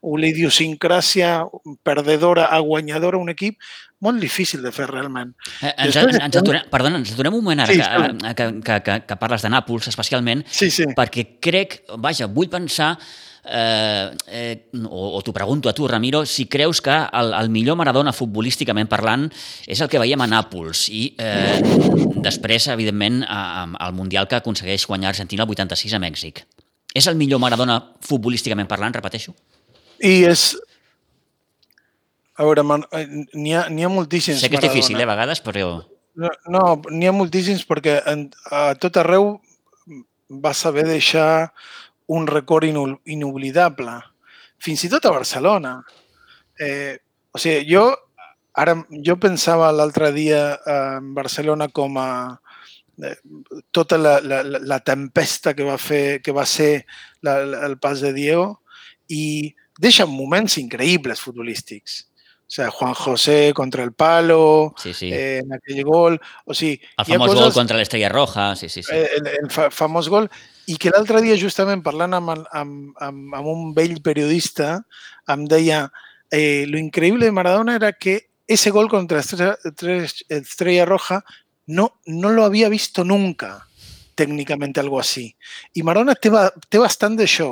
una 0.08 0.30
idiosincràsia 0.30 1.42
perdedora 1.84 2.48
a 2.54 2.60
guanyadora 2.62 3.18
un 3.18 3.32
equip 3.34 3.58
molt 4.06 4.22
difícil 4.22 4.62
de 4.62 4.72
fer 4.72 4.86
realment. 4.92 5.32
Eh, 5.62 5.72
ens, 5.72 5.96
Després, 5.96 6.20
ens, 6.22 6.38
aturem, 6.38 6.68
perdona, 6.70 7.00
ens 7.02 7.14
aturem 7.16 7.34
un 7.34 7.42
moment 7.42 7.64
ara 7.64 7.74
sí, 7.74 7.80
que, 7.82 8.34
que, 8.38 8.50
que, 8.62 8.82
que, 8.86 8.98
que 9.10 9.18
parles 9.18 9.46
de 9.46 9.50
Nàpols 9.50 9.90
especialment, 9.90 10.44
sí, 10.46 10.70
sí. 10.74 10.86
perquè 10.98 11.26
crec, 11.42 11.80
vaja, 11.98 12.30
vull 12.30 12.52
pensar 12.52 12.94
eh, 13.48 14.12
eh, 14.28 14.70
o, 14.84 15.18
o 15.18 15.22
t'ho 15.26 15.34
pregunto 15.34 15.70
a 15.70 15.74
tu, 15.74 15.88
Ramiro, 15.90 16.26
si 16.30 16.46
creus 16.46 16.82
que 16.84 16.94
el, 16.94 17.34
el 17.34 17.50
millor 17.50 17.80
Maradona 17.80 18.14
futbolísticament 18.14 18.92
parlant 18.92 19.26
és 19.66 19.82
el 19.82 19.90
que 19.90 20.02
veiem 20.04 20.22
a 20.22 20.30
Nàpols 20.30 20.88
i 20.94 21.08
eh, 21.18 21.58
després, 22.22 22.70
evidentment, 22.76 23.24
al 23.26 23.98
Mundial 23.98 24.30
que 24.30 24.38
aconsegueix 24.38 24.86
guanyar 24.86 25.16
Argentina 25.16 25.48
el 25.48 25.58
86 25.58 25.98
a 25.98 26.04
Mèxic. 26.04 26.46
És 26.98 27.08
el 27.10 27.18
millor 27.20 27.42
Maradona 27.44 27.78
futbolísticament 28.06 28.70
parlant, 28.70 28.96
repeteixo? 28.98 29.36
I 30.02 30.24
és... 30.30 30.50
A 32.38 32.46
veure, 32.46 32.64
eh, 32.94 33.06
n'hi 33.34 33.54
ha, 33.58 33.66
ha 33.66 33.90
moltíssims. 33.90 34.42
Sé 34.42 34.50
que 34.50 34.58
és 34.58 34.62
Maradona. 34.62 34.74
difícil, 34.74 35.00
eh, 35.00 35.06
a 35.06 35.10
vegades, 35.10 35.42
però... 35.46 35.70
No, 36.18 36.32
no 36.50 36.64
n'hi 36.90 37.10
ha 37.10 37.14
moltíssims 37.14 37.66
perquè 37.70 38.00
en, 38.10 38.28
a 38.50 38.72
tot 38.82 38.98
arreu 38.98 39.36
va 40.44 40.54
saber 40.58 40.88
deixar 40.90 41.54
un 42.08 42.26
record 42.30 42.66
inoblidable. 42.66 44.00
Fins 44.58 44.86
i 44.88 44.90
tot 44.90 45.06
a 45.06 45.14
Barcelona. 45.14 45.78
Eh, 46.58 46.98
o 47.32 47.42
sigui, 47.42 47.68
jo 47.70 47.86
ara 48.58 48.74
jo 49.06 49.18
pensava 49.22 49.70
l'altre 49.72 50.10
dia 50.16 50.58
en 50.66 51.14
Barcelona 51.14 51.68
com 51.70 52.00
a 52.02 52.10
eh, 52.34 52.47
tota 53.72 53.98
la, 53.98 54.20
la, 54.22 54.42
la 54.44 54.80
tempesta 54.82 55.54
que 55.54 55.66
va 55.66 55.78
fer 55.78 56.22
que 56.26 56.34
va 56.34 56.46
ser 56.50 56.86
la, 57.22 57.40
la, 57.46 57.66
el 57.68 57.78
pas 57.78 58.02
de 58.02 58.14
Diego 58.16 58.62
i 59.14 59.54
deixen 59.80 60.10
moments 60.10 60.58
increïbles 60.58 61.22
futbolístics. 61.22 62.04
O 62.48 62.50
sea, 62.50 62.72
Juan 62.72 62.94
José 62.94 63.52
contra 63.54 63.84
el 63.84 63.92
palo, 63.92 64.74
sí, 64.78 64.94
sí. 64.94 65.12
Eh, 65.12 65.42
en 65.44 65.52
aquell 65.52 65.84
gol... 65.84 66.16
O 66.48 66.56
sigui, 66.56 66.78
el 66.96 67.06
famós 67.06 67.28
coses, 67.28 67.42
gol 67.44 67.54
contra 67.58 67.76
l'Estrella 67.76 68.08
Roja, 68.08 68.56
sí, 68.56 68.70
sí. 68.72 68.86
sí. 68.88 68.96
Eh, 68.96 69.18
el, 69.18 69.28
el 69.44 69.50
fa, 69.52 69.68
famós 69.68 70.08
gol. 70.08 70.30
I 70.72 70.78
que 70.80 70.94
l'altre 70.94 71.20
dia, 71.26 71.36
justament 71.36 71.84
parlant 71.84 72.16
amb, 72.16 72.32
amb, 72.32 72.94
amb, 73.04 73.36
amb 73.36 73.52
un 73.52 73.74
vell 73.76 74.00
periodista, 74.00 74.78
em 75.28 75.44
deia 75.52 75.90
eh, 76.32 76.64
lo 76.72 76.80
increïble 76.80 77.28
de 77.28 77.36
Maradona 77.36 77.76
era 77.76 77.92
que 77.92 78.30
ese 78.48 78.72
gol 78.72 78.88
contra 78.88 79.20
Estrella 79.20 80.86
Roja 80.88 81.26
no, 81.68 82.00
no 82.06 82.30
lo 82.32 82.44
había 82.46 82.70
visto 82.70 83.04
nunca. 83.04 83.68
tècnicament 84.18 84.74
algo 84.82 85.00
així. 85.00 85.28
I 85.78 85.84
Maradona 85.86 86.16
té, 86.18 86.32
té 86.72 86.82
bastant 86.82 87.18
d'això. 87.20 87.50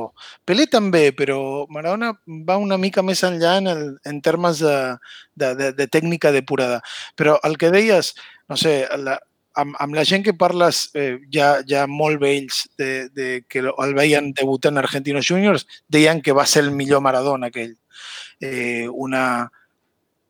Pelé 0.50 0.68
també, 0.72 1.12
però 1.14 1.38
Maradona 1.70 2.12
va 2.48 2.58
una 2.62 2.80
mica 2.82 3.04
més 3.06 3.22
enllà 3.28 3.58
en, 3.62 3.70
el, 3.70 3.84
en 4.10 4.22
termes 4.26 4.64
de, 4.66 4.76
de, 5.36 5.54
de, 5.60 5.72
de 5.78 5.88
tècnica 5.92 6.34
depurada. 6.36 6.82
Però 7.16 7.38
el 7.48 7.60
que 7.62 7.72
deies, 7.74 8.16
no 8.50 8.58
sé, 8.58 8.80
la, 9.02 9.20
amb, 9.62 9.78
amb 9.82 9.98
la 9.98 10.06
gent 10.08 10.26
que 10.26 10.36
parles 10.38 10.88
eh, 10.98 11.20
ja, 11.34 11.60
ja 11.70 11.86
molt 11.88 12.22
vells 12.22 12.66
de, 12.80 12.92
de 13.16 13.30
que 13.50 13.64
el 13.70 13.98
veien 13.98 14.34
debutar 14.34 14.74
en 14.74 14.82
Argentinos 14.82 15.30
Juniors, 15.30 15.68
deien 15.88 16.22
que 16.26 16.36
va 16.36 16.48
ser 16.50 16.66
el 16.66 16.74
millor 16.74 17.06
Maradona 17.06 17.54
aquell. 17.54 17.76
Eh, 18.42 18.88
una, 18.90 19.52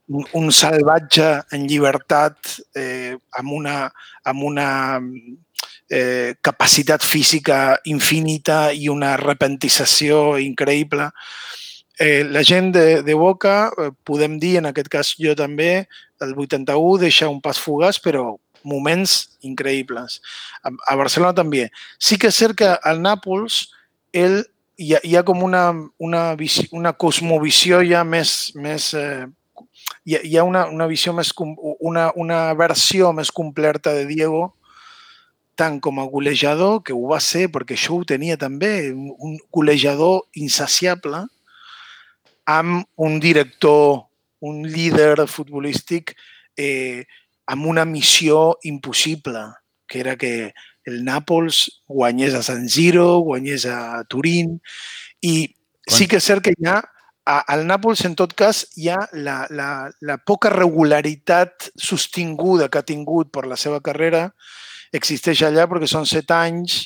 un, 0.07 0.51
salvatge 0.51 1.27
en 1.55 1.65
llibertat 1.67 2.37
eh, 2.77 3.17
amb 3.39 3.53
una, 3.53 3.75
amb 4.23 4.43
una 4.45 4.69
eh, 5.89 6.35
capacitat 6.41 7.03
física 7.03 7.79
infinita 7.85 8.71
i 8.73 8.89
una 8.89 9.15
repentització 9.17 10.37
increïble. 10.41 11.09
Eh, 11.97 12.23
la 12.27 12.43
gent 12.43 12.73
de, 12.75 13.01
de 13.03 13.13
Boca, 13.15 13.71
eh, 13.71 13.91
podem 14.03 14.39
dir, 14.39 14.57
en 14.59 14.69
aquest 14.69 14.89
cas 14.91 15.13
jo 15.19 15.35
també, 15.37 15.87
el 16.21 16.33
81 16.35 16.99
deixa 17.01 17.29
un 17.31 17.41
pas 17.41 17.59
fugaç, 17.59 18.01
però 18.03 18.35
moments 18.65 19.37
increïbles. 19.45 20.19
A, 20.65 20.73
a 20.91 20.97
Barcelona 20.99 21.35
també. 21.37 21.69
Sí 22.01 22.17
que 22.19 22.31
és 22.33 22.37
cert 22.41 22.57
que 22.59 22.73
al 22.75 23.01
Nàpols 23.03 23.65
ell 24.15 24.41
hi 24.75 24.95
ha, 24.95 25.01
hi 25.03 25.15
ha 25.15 25.23
com 25.23 25.43
una, 25.45 25.69
una, 26.03 26.23
una 26.75 26.93
cosmovisió 26.99 27.81
ja 27.87 28.03
més, 28.03 28.51
més 28.59 28.91
eh, 28.97 29.25
hi 30.05 30.17
ha, 30.17 30.21
hi 30.23 30.37
ha 30.37 30.43
una, 30.43 30.65
una 30.67 30.87
visió 30.87 31.13
més, 31.13 31.31
una, 31.79 32.11
una 32.15 32.39
versió 32.53 33.11
més 33.13 33.31
completa 33.31 33.93
de 33.93 34.05
Diego 34.09 34.53
tant 35.55 35.79
com 35.79 35.99
a 35.99 36.05
golejador, 36.11 36.81
que 36.83 36.93
ho 36.93 37.07
va 37.09 37.21
ser 37.23 37.47
perquè 37.51 37.77
això 37.77 37.95
ho 37.95 38.03
tenia 38.07 38.35
també, 38.37 38.91
un 38.91 39.37
golejador 39.55 40.25
insaciable, 40.35 41.23
amb 42.45 42.83
un 43.01 43.19
director, 43.23 44.05
un 44.45 44.65
líder 44.69 45.25
futbolístic 45.31 46.13
eh, 46.59 47.05
amb 47.47 47.65
una 47.71 47.85
missió 47.85 48.57
impossible, 48.63 49.47
que 49.87 49.99
era 49.99 50.15
que 50.17 50.53
el 50.85 51.01
Nàpols 51.05 51.65
guanyés 51.87 52.35
a 52.35 52.43
San 52.43 52.67
Siro, 52.69 53.21
guanyés 53.25 53.65
a 53.65 54.03
Turín, 54.09 54.59
i 55.21 55.47
sí 55.87 56.05
que 56.09 56.19
és 56.19 56.27
cert 56.27 56.43
que 56.45 56.53
hi 56.53 56.67
ha 56.69 56.81
al 57.25 57.65
Nàpols, 57.65 58.03
en 58.05 58.13
tot 58.17 58.33
cas, 58.37 58.63
hi 58.77 58.89
ha 58.93 58.99
la, 59.13 59.45
la, 59.49 59.69
la 60.05 60.17
poca 60.21 60.51
regularitat 60.53 61.71
sostinguda 61.73 62.69
que 62.69 62.81
ha 62.81 62.85
tingut 62.85 63.31
per 63.33 63.47
la 63.49 63.57
seva 63.57 63.81
carrera, 63.81 64.27
existeix 64.95 65.41
allà 65.43 65.65
perquè 65.67 65.89
són 65.89 66.05
set 66.05 66.29
anys 66.31 66.83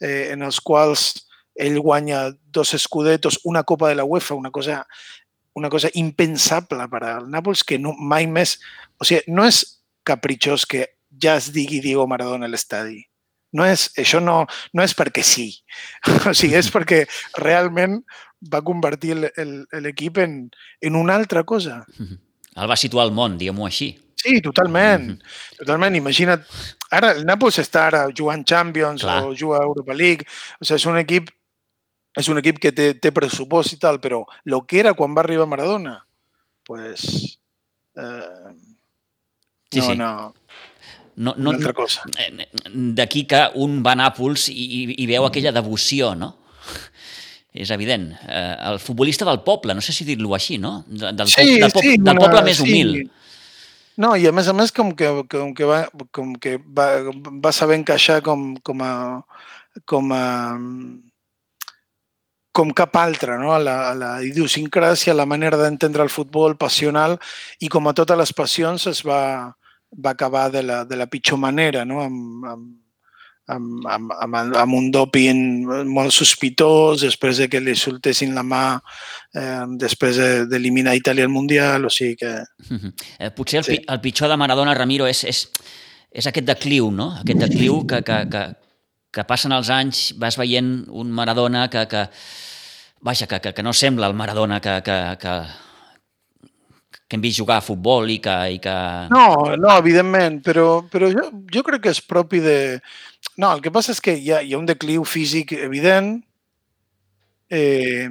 eh, 0.00 0.30
en 0.30 0.46
els 0.46 0.60
quals 0.62 1.10
ell 1.60 1.80
guanya 1.82 2.30
dos 2.54 2.72
escudetos, 2.78 3.40
una 3.44 3.64
Copa 3.64 3.90
de 3.90 3.98
la 3.98 4.06
UEFA, 4.06 4.38
una 4.38 4.50
cosa, 4.54 4.84
una 5.58 5.68
cosa 5.68 5.90
impensable 5.94 6.86
per 6.88 7.02
al 7.04 7.28
Nàpols 7.28 7.66
que 7.66 7.78
no, 7.78 7.92
mai 7.98 8.30
més... 8.30 8.58
O 9.00 9.04
sigui, 9.04 9.26
no 9.34 9.44
és 9.48 9.64
capritxós 10.06 10.64
que 10.70 10.86
ja 11.20 11.36
es 11.36 11.50
digui 11.52 11.82
Diego 11.82 12.06
Maradona 12.06 12.46
a 12.46 12.52
l'estadi. 12.52 13.09
No 13.56 13.66
és, 13.66 13.88
això 13.98 14.20
no, 14.22 14.44
no 14.72 14.84
és 14.84 14.94
perquè 14.94 15.24
sí. 15.26 15.48
O 16.30 16.34
sigui, 16.34 16.54
és 16.60 16.70
perquè 16.70 17.04
realment 17.38 18.00
va 18.52 18.62
convertir 18.64 19.16
l'equip 19.16 20.20
en, 20.22 20.44
en 20.80 20.96
una 20.96 21.16
altra 21.18 21.42
cosa. 21.44 21.82
El 21.98 22.70
va 22.70 22.78
situar 22.78 23.08
al 23.08 23.12
món, 23.16 23.36
diguem-ho 23.40 23.66
així. 23.66 23.92
Sí, 24.20 24.40
totalment. 24.44 25.04
Mm 25.04 25.16
-hmm. 25.16 25.58
Totalment. 25.58 25.96
Imagina't, 25.96 26.44
ara 26.90 27.12
el 27.16 27.24
Nàpols 27.24 27.58
està 27.58 27.86
ara 27.88 28.08
jugant 28.16 28.44
Champions 28.44 29.02
Clar. 29.02 29.24
o 29.24 29.34
juga 29.34 29.62
Europa 29.62 29.94
League. 29.94 30.26
O 30.60 30.64
sigui, 30.64 30.76
és 30.76 30.86
un 30.86 30.98
equip 30.98 31.30
és 32.16 32.28
un 32.28 32.40
equip 32.40 32.58
que 32.58 32.72
té, 32.74 32.94
té 32.98 33.12
pressupost 33.14 33.76
i 33.76 33.78
tal, 33.78 34.00
però 34.02 34.24
el 34.44 34.58
que 34.66 34.80
era 34.82 34.94
quan 34.98 35.14
va 35.14 35.22
arribar 35.22 35.46
Maradona, 35.46 36.06
pues, 36.66 37.38
eh, 37.96 38.54
sí, 39.70 39.78
no, 39.78 39.86
sí. 39.86 39.96
no, 39.96 40.34
no, 41.20 41.34
no, 41.36 41.50
una 41.52 41.58
altra 41.58 41.74
cosa. 41.76 42.02
Eh, 42.18 42.48
D'aquí 42.96 43.26
que 43.28 43.44
un 43.60 43.78
va 43.84 43.92
a 43.92 43.98
Nàpols 44.00 44.48
i, 44.52 44.56
i, 44.56 44.82
i 45.04 45.08
veu 45.10 45.26
aquella 45.28 45.52
devoció, 45.52 46.14
no? 46.16 46.32
És 47.52 47.70
evident. 47.74 48.08
Eh, 48.28 48.56
el 48.72 48.78
futbolista 48.80 49.26
del 49.28 49.40
poble, 49.46 49.74
no 49.74 49.82
sé 49.84 49.92
si 49.92 50.04
dir-lo 50.08 50.32
així, 50.36 50.56
no? 50.62 50.84
De, 50.86 51.10
del, 51.12 51.28
Sí, 51.28 51.58
del, 51.60 51.72
po 51.74 51.82
sí, 51.82 51.96
del 51.98 52.16
una- 52.16 52.24
poble 52.28 52.42
més 52.46 52.60
sí. 52.60 52.66
humil. 52.66 52.92
No, 54.00 54.14
i 54.16 54.24
a 54.24 54.32
més 54.32 54.46
a 54.48 54.54
més 54.56 54.70
com 54.72 54.94
que, 54.96 55.08
com 55.28 55.50
que, 55.52 55.66
va, 55.68 55.80
com 56.14 56.30
que 56.40 56.54
va, 56.62 56.86
va 57.44 57.50
saber 57.52 57.76
encaixar 57.82 58.20
com, 58.24 58.54
com 58.64 58.80
a, 58.86 58.92
com 59.84 60.12
a 60.16 60.24
com 62.52 62.72
cap 62.74 62.96
altre, 62.98 63.36
no? 63.38 63.52
a, 63.54 63.58
la, 63.62 63.74
a 63.90 63.94
la 63.94 64.10
idiosincràsia, 64.26 65.12
a 65.12 65.18
la 65.20 65.26
manera 65.28 65.58
d'entendre 65.60 66.02
el 66.02 66.10
futbol 66.10 66.56
passional 66.58 67.18
i 67.62 67.68
com 67.70 67.86
a 67.86 67.94
totes 67.94 68.18
les 68.18 68.32
passions 68.34 68.88
es 68.90 69.02
va, 69.06 69.20
va 69.92 70.10
acabar 70.10 70.50
de 70.52 70.62
la, 70.62 70.84
de 70.84 70.96
la 70.96 71.06
pitjor 71.06 71.38
manera, 71.38 71.84
no? 71.84 72.00
amb, 72.02 72.44
amb, 72.46 72.68
amb, 73.50 73.86
amb, 73.90 74.12
amb, 74.22 74.54
amb 74.56 74.74
un 74.78 74.90
doping 74.94 75.40
molt 75.90 76.12
sospitós, 76.14 77.00
després 77.02 77.40
de 77.42 77.48
que 77.50 77.58
li 77.60 77.74
soltessin 77.74 78.34
la 78.34 78.44
mà, 78.46 78.62
eh, 79.34 79.64
després 79.80 80.16
de- 80.16 80.46
d'eliminar 80.46 80.94
Itàlia 80.94 81.24
al 81.26 81.32
Mundial, 81.34 81.84
o 81.86 81.90
sigui 81.90 82.14
que... 82.20 82.30
Eh, 83.18 83.30
potser 83.34 83.58
el, 83.58 83.64
Sí. 83.64 83.78
pi 83.80 83.84
el 83.88 84.00
pitjor 84.00 84.30
de 84.30 84.36
Maradona, 84.38 84.74
Ramiro, 84.78 85.08
és, 85.10 85.24
és, 85.24 85.48
és 86.12 86.26
aquest 86.30 86.46
decliu, 86.46 86.90
no? 86.94 87.10
Aquest 87.20 87.38
decliu 87.42 87.82
que, 87.86 88.02
que, 88.06 88.20
que, 88.30 88.44
que 89.10 89.24
passen 89.26 89.50
els 89.52 89.68
anys, 89.74 90.12
vas 90.22 90.38
veient 90.38 90.84
un 90.88 91.10
Maradona 91.10 91.66
que, 91.70 91.88
que 91.90 92.06
vaja, 93.02 93.26
que, 93.26 93.40
que, 93.40 93.52
que 93.54 93.62
no 93.66 93.72
sembla 93.72 94.06
el 94.06 94.14
Maradona 94.14 94.60
que, 94.60 94.78
que, 94.86 95.00
que, 95.18 95.34
que 97.10 97.16
hem 97.18 97.22
vist 97.24 97.40
jugar 97.42 97.58
a 97.58 97.66
futbol 97.66 98.06
i 98.06 98.20
que... 98.22 98.34
I 98.54 98.58
que... 98.62 98.72
No, 99.10 99.56
no, 99.58 99.70
evidentment, 99.74 100.38
però, 100.46 100.84
però 100.86 101.08
jo, 101.10 101.24
jo 101.50 101.62
crec 101.66 101.82
que 101.82 101.90
és 101.90 101.98
propi 102.06 102.38
de... 102.38 102.58
No, 103.34 103.50
el 103.50 103.62
que 103.64 103.72
passa 103.74 103.90
és 103.90 103.98
que 104.04 104.14
hi 104.14 104.30
ha, 104.30 104.38
hi 104.46 104.54
ha 104.54 104.60
un 104.60 104.68
decliu 104.68 105.02
físic 105.02 105.50
evident 105.58 106.20
eh, 107.50 108.06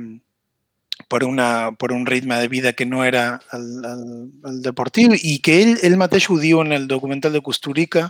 per, 1.08 1.22
una, 1.24 1.72
per 1.80 1.94
un 1.96 2.04
ritme 2.10 2.42
de 2.42 2.50
vida 2.52 2.74
que 2.74 2.86
no 2.86 3.06
era 3.06 3.40
el, 3.56 3.70
el, 3.88 4.04
el 4.52 4.60
deportiu 4.66 5.16
i 5.16 5.38
que 5.40 5.56
ell, 5.62 5.78
ell 5.88 5.96
mateix 6.02 6.28
ho 6.28 6.36
diu 6.42 6.60
en 6.66 6.76
el 6.76 6.90
documental 6.92 7.32
de 7.38 7.44
Costurica, 7.46 8.10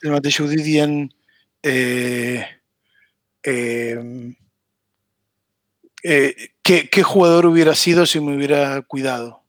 ell 0.00 0.14
mateix 0.16 0.40
ho 0.40 0.48
diu 0.48 0.64
dient 0.64 0.96
eh, 1.68 2.48
eh, 3.44 4.00
eh, 6.02 6.34
¿qué, 6.62 6.88
¿qué 6.88 7.02
jugador 7.02 7.44
hubiera 7.44 7.74
sido 7.74 8.06
si 8.06 8.20
me 8.20 8.34
hubiera 8.36 8.80
cuidado? 8.88 9.42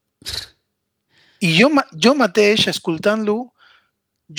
I 1.45 1.51
jo, 1.53 1.69
jo 2.01 2.15
mateix, 2.17 2.65
escoltant-lo, 2.71 3.37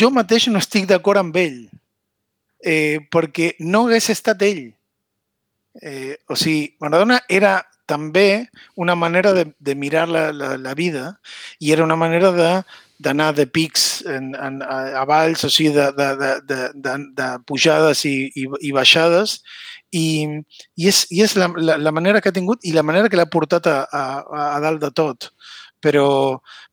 jo 0.00 0.10
mateix 0.10 0.48
no 0.50 0.58
estic 0.62 0.88
d'acord 0.90 1.22
amb 1.22 1.36
ell, 1.38 1.60
eh, 2.64 2.98
perquè 3.12 3.52
no 3.62 3.84
hagués 3.86 4.10
estat 4.16 4.42
ell. 4.42 4.64
Eh, 5.82 6.16
o 6.26 6.34
sigui, 6.34 6.72
Maradona 6.82 7.20
era 7.28 7.60
també 7.86 8.48
una 8.74 8.96
manera 8.98 9.32
de, 9.36 9.44
de 9.60 9.74
mirar 9.78 10.08
la, 10.08 10.32
la, 10.34 10.56
la 10.58 10.74
vida 10.74 11.20
i 11.60 11.70
era 11.70 11.84
una 11.84 11.96
manera 12.00 12.32
de 12.34 12.50
d'anar 12.98 13.34
de 13.36 13.44
pics 13.46 14.02
en, 14.08 14.30
en, 14.34 14.62
a, 14.64 15.02
a 15.02 15.04
valls, 15.04 15.44
o 15.44 15.50
sigui, 15.52 15.74
de, 15.74 15.90
de, 15.92 16.06
de, 16.16 16.30
de, 16.48 16.60
de, 16.74 16.94
de 17.18 17.26
pujades 17.44 18.06
i, 18.08 18.14
i, 18.32 18.46
i 18.64 18.72
baixades, 18.72 19.36
i, 19.92 20.24
i 20.80 20.88
és, 20.88 21.02
i 21.12 21.20
és 21.26 21.36
la, 21.36 21.50
la, 21.60 21.76
la 21.76 21.92
manera 21.92 22.22
que 22.24 22.32
ha 22.32 22.36
tingut 22.36 22.64
i 22.64 22.72
la 22.72 22.84
manera 22.86 23.10
que 23.12 23.20
l'ha 23.20 23.28
portat 23.28 23.68
a, 23.68 23.82
a, 23.84 24.04
a 24.48 24.60
dalt 24.64 24.80
de 24.82 24.90
tot. 24.96 25.28
Però, 25.86 26.06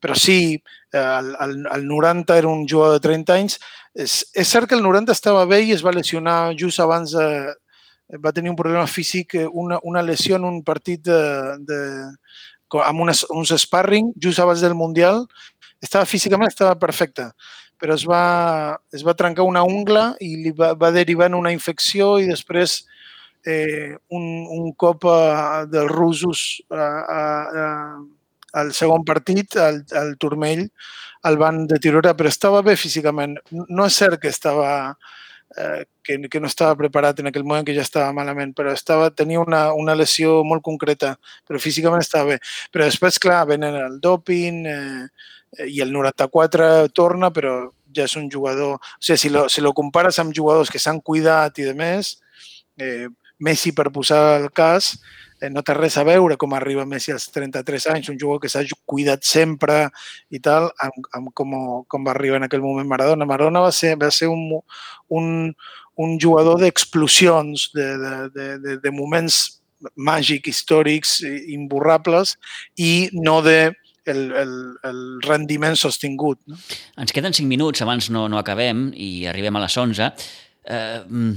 però 0.02 0.16
sí, 0.18 0.58
el, 0.90 1.36
el, 1.46 1.52
el 1.76 1.88
90 1.88 2.38
era 2.38 2.48
un 2.50 2.66
jugador 2.68 2.98
de 2.98 3.04
30 3.08 3.36
anys. 3.36 3.60
És, 3.94 4.24
és 4.34 4.50
cert 4.50 4.70
que 4.70 4.78
el 4.78 4.82
90 4.82 5.14
estava 5.14 5.44
bé 5.46 5.62
i 5.68 5.76
es 5.76 5.84
va 5.86 5.94
lesionar 5.94 6.56
just 6.58 6.82
abans 6.82 7.14
de... 7.14 7.28
Va 8.22 8.34
tenir 8.36 8.52
un 8.52 8.58
problema 8.58 8.86
físic, 8.86 9.34
eh, 9.40 9.48
una, 9.48 9.80
una 9.90 10.02
lesió 10.06 10.36
en 10.38 10.44
un 10.46 10.60
partit 10.66 11.02
de, 11.08 11.22
de, 11.66 11.78
amb 12.82 13.02
unes, 13.06 13.24
uns 13.34 13.54
sparring 13.62 14.12
just 14.22 14.42
abans 14.44 14.62
del 14.62 14.76
Mundial. 14.78 15.24
Estava 15.82 16.06
físicament 16.10 16.52
estava 16.52 16.76
perfecte, 16.80 17.30
però 17.82 17.96
es 17.98 18.06
va, 18.08 18.78
es 18.94 19.06
va 19.06 19.16
trencar 19.18 19.46
una 19.48 19.64
ungla 19.66 20.14
i 20.22 20.36
li 20.44 20.54
va, 20.58 20.74
va 20.78 20.92
derivar 20.96 21.30
en 21.32 21.40
una 21.40 21.54
infecció 21.56 22.18
i 22.22 22.30
després 22.30 22.84
eh, 23.46 23.96
un, 24.10 24.28
un 24.50 24.72
cop 24.80 25.06
a, 25.10 25.66
dels 25.70 25.92
russos 25.92 26.44
a, 26.72 26.86
a, 27.18 27.24
al 28.54 28.72
segon 28.78 29.04
partit, 29.06 29.58
al, 29.58 29.82
al 29.98 30.16
turmell, 30.22 30.68
el 31.28 31.40
van 31.42 31.66
deteriorar, 31.68 32.16
però 32.20 32.30
estava 32.30 32.62
bé 32.66 32.76
físicament. 32.78 33.38
No 33.52 33.88
és 33.88 33.98
cert 33.98 34.22
que 34.22 34.32
estava 34.32 34.72
eh, 35.58 35.86
que, 36.04 36.18
que 36.30 36.40
no 36.40 36.48
estava 36.48 36.76
preparat 36.76 37.20
en 37.20 37.30
aquell 37.30 37.46
moment, 37.46 37.66
que 37.66 37.76
ja 37.76 37.86
estava 37.86 38.14
malament, 38.16 38.54
però 38.58 38.74
estava, 38.74 39.10
tenia 39.12 39.42
una, 39.42 39.66
una 39.78 39.96
lesió 39.96 40.42
molt 40.48 40.64
concreta, 40.66 41.16
però 41.48 41.62
físicament 41.62 42.04
estava 42.04 42.34
bé. 42.34 42.40
Però 42.74 42.88
després, 42.90 43.20
clar, 43.22 43.44
venen 43.50 43.78
el 43.80 44.00
doping 44.04 44.68
eh, 44.70 45.08
i 45.70 45.82
el 45.86 45.94
94 45.94 46.90
torna, 46.94 47.32
però 47.34 47.58
ja 47.94 48.08
és 48.10 48.16
un 48.20 48.30
jugador... 48.32 48.78
O 48.78 49.04
sigui, 49.04 49.20
si 49.22 49.34
lo, 49.34 49.48
si 49.50 49.62
lo 49.62 49.74
compares 49.78 50.20
amb 50.20 50.36
jugadors 50.36 50.72
que 50.74 50.82
s'han 50.82 51.02
cuidat 51.02 51.60
i 51.62 51.70
de 51.70 51.76
més, 51.78 52.18
eh, 52.82 53.08
Messi, 53.44 53.74
per 53.76 53.90
posar 53.94 54.22
el 54.40 54.50
cas, 54.56 54.94
eh, 55.42 55.50
no 55.52 55.64
té 55.66 55.76
res 55.76 55.98
a 56.00 56.06
veure 56.08 56.38
com 56.40 56.56
arriba 56.56 56.86
Messi 56.88 57.14
als 57.14 57.28
33 57.34 57.88
anys, 57.94 58.10
un 58.14 58.20
jugador 58.20 58.42
que 58.44 58.52
s'ha 58.52 58.64
cuidat 58.90 59.26
sempre 59.28 59.90
i 60.32 60.40
tal, 60.44 60.70
amb, 60.82 61.10
amb 61.20 61.34
com, 61.36 61.56
com 61.88 62.08
va 62.08 62.14
arribar 62.16 62.40
en 62.40 62.48
aquell 62.48 62.64
moment 62.64 62.90
Maradona. 62.90 63.28
Maradona 63.28 63.64
va 63.66 63.72
ser, 63.76 63.96
va 64.00 64.12
ser 64.12 64.32
un, 64.32 64.48
un, 65.12 65.28
un 66.00 66.16
jugador 66.20 66.62
d'explosions, 66.64 67.70
de, 67.76 67.90
de, 68.00 68.16
de, 68.34 68.48
de, 68.64 68.78
de 68.84 68.96
moments 68.96 69.44
màgics, 70.00 70.48
històrics, 70.48 71.18
imborrables, 71.52 72.38
i 72.80 73.10
no 73.14 73.42
de 73.44 73.74
el, 74.06 74.32
el, 74.36 74.54
el 74.84 75.02
rendiment 75.24 75.76
sostingut. 75.80 76.40
No? 76.48 76.60
Ens 77.00 77.16
queden 77.16 77.36
5 77.36 77.48
minuts, 77.48 77.84
abans 77.84 78.10
no, 78.12 78.26
no 78.32 78.40
acabem 78.40 78.90
i 78.96 79.26
arribem 79.32 79.60
a 79.60 79.64
les 79.64 79.78
11. 79.80 80.10
Eh, 80.64 81.04
mm, 81.04 81.36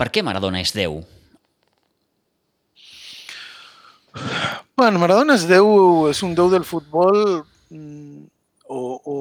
per 0.00 0.08
què 0.12 0.24
Maradona 0.24 0.62
és 0.62 0.72
Déu? 0.76 1.00
Bueno, 4.76 4.98
Maradona 5.02 5.36
és 5.36 5.46
Déu, 5.48 5.66
és 6.10 6.22
un 6.24 6.34
Déu 6.36 6.48
del 6.52 6.64
futbol 6.64 7.16
mm, 7.70 8.22
o, 8.72 8.80
o 9.04 9.16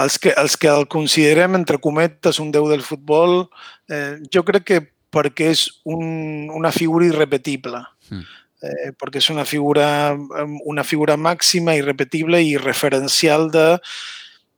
els 0.00 0.18
que, 0.18 0.32
els 0.34 0.56
que 0.58 0.70
el 0.70 0.86
considerem, 0.90 1.54
entre 1.58 1.78
cometes, 1.82 2.40
un 2.42 2.50
Déu 2.54 2.68
del 2.70 2.82
futbol, 2.86 3.44
eh, 3.90 4.18
jo 4.34 4.42
crec 4.46 4.66
que 4.66 4.80
perquè 5.10 5.50
és 5.54 5.66
un, 5.84 6.50
una 6.54 6.70
figura 6.74 7.06
irrepetible. 7.06 7.82
Mm. 8.10 8.26
Eh, 8.60 8.90
perquè 9.00 9.22
és 9.22 9.30
una 9.32 9.46
figura, 9.48 9.86
una 10.68 10.84
figura 10.84 11.16
màxima, 11.16 11.78
irrepetible 11.78 12.42
i 12.44 12.58
referencial 12.60 13.48
de, 13.54 13.66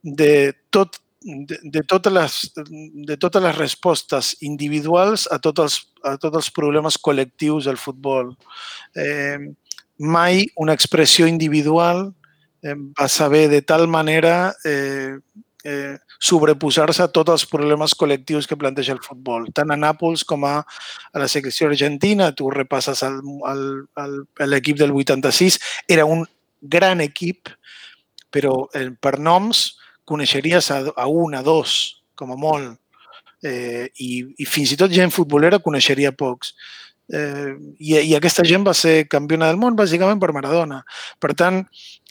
de, 0.02 0.32
tot, 0.74 0.98
de, 1.24 1.58
de, 1.62 1.82
totes 1.82 2.12
les, 2.12 2.36
de 3.08 3.16
totes 3.16 3.42
les 3.42 3.56
respostes 3.56 4.34
individuals 4.42 5.28
a 5.30 5.38
tots 5.42 5.64
els, 5.64 5.78
a 6.04 6.16
tots 6.20 6.42
els 6.42 6.50
problemes 6.54 6.98
col·lectius 6.98 7.68
del 7.70 7.78
futbol. 7.80 8.34
Eh, 8.96 9.38
mai 9.98 10.46
una 10.56 10.74
expressió 10.74 11.28
individual 11.30 12.08
eh, 12.62 12.74
va 12.74 13.08
saber 13.08 13.48
de 13.48 13.62
tal 13.62 13.86
manera 13.88 14.54
eh, 14.64 15.18
eh, 15.64 15.98
sobreposar-se 16.22 17.02
a 17.02 17.10
tots 17.10 17.32
els 17.34 17.46
problemes 17.50 17.94
col·lectius 17.98 18.46
que 18.46 18.58
planteja 18.58 18.94
el 18.94 19.02
futbol, 19.02 19.48
tant 19.54 19.70
a 19.70 19.78
Nàpols 19.78 20.24
com 20.28 20.46
a, 20.46 20.60
a 20.62 21.22
la 21.22 21.28
selecció 21.30 21.68
argentina. 21.70 22.32
Tu 22.34 22.50
repasses 22.50 23.02
l'equip 24.46 24.78
del 24.78 24.94
86, 24.94 25.58
era 25.88 26.06
un 26.06 26.24
gran 26.60 27.02
equip, 27.02 27.50
però 28.32 28.66
eh, 28.74 28.90
per 28.94 29.18
noms 29.18 29.72
coneixeries 30.08 30.70
a, 30.70 30.82
a 30.96 31.08
un, 31.08 31.34
a 31.34 31.42
dos, 31.42 32.02
com 32.14 32.32
a 32.32 32.38
molt. 32.38 32.78
eh, 33.42 33.90
i, 33.98 34.22
i 34.38 34.46
fins 34.46 34.72
i 34.72 34.78
tot 34.78 34.92
gent 34.94 35.10
futbolera 35.10 35.60
coneixeria 35.62 36.12
pocs. 36.14 36.54
Eh, 37.12 37.52
i, 37.82 37.96
I 37.98 38.14
aquesta 38.16 38.44
gent 38.46 38.64
va 38.64 38.74
ser 38.78 39.08
campiona 39.10 39.48
del 39.50 39.58
món 39.60 39.76
bàsicament 39.76 40.20
per 40.22 40.32
Maradona. 40.32 40.82
Per 41.20 41.34
tant, 41.38 41.62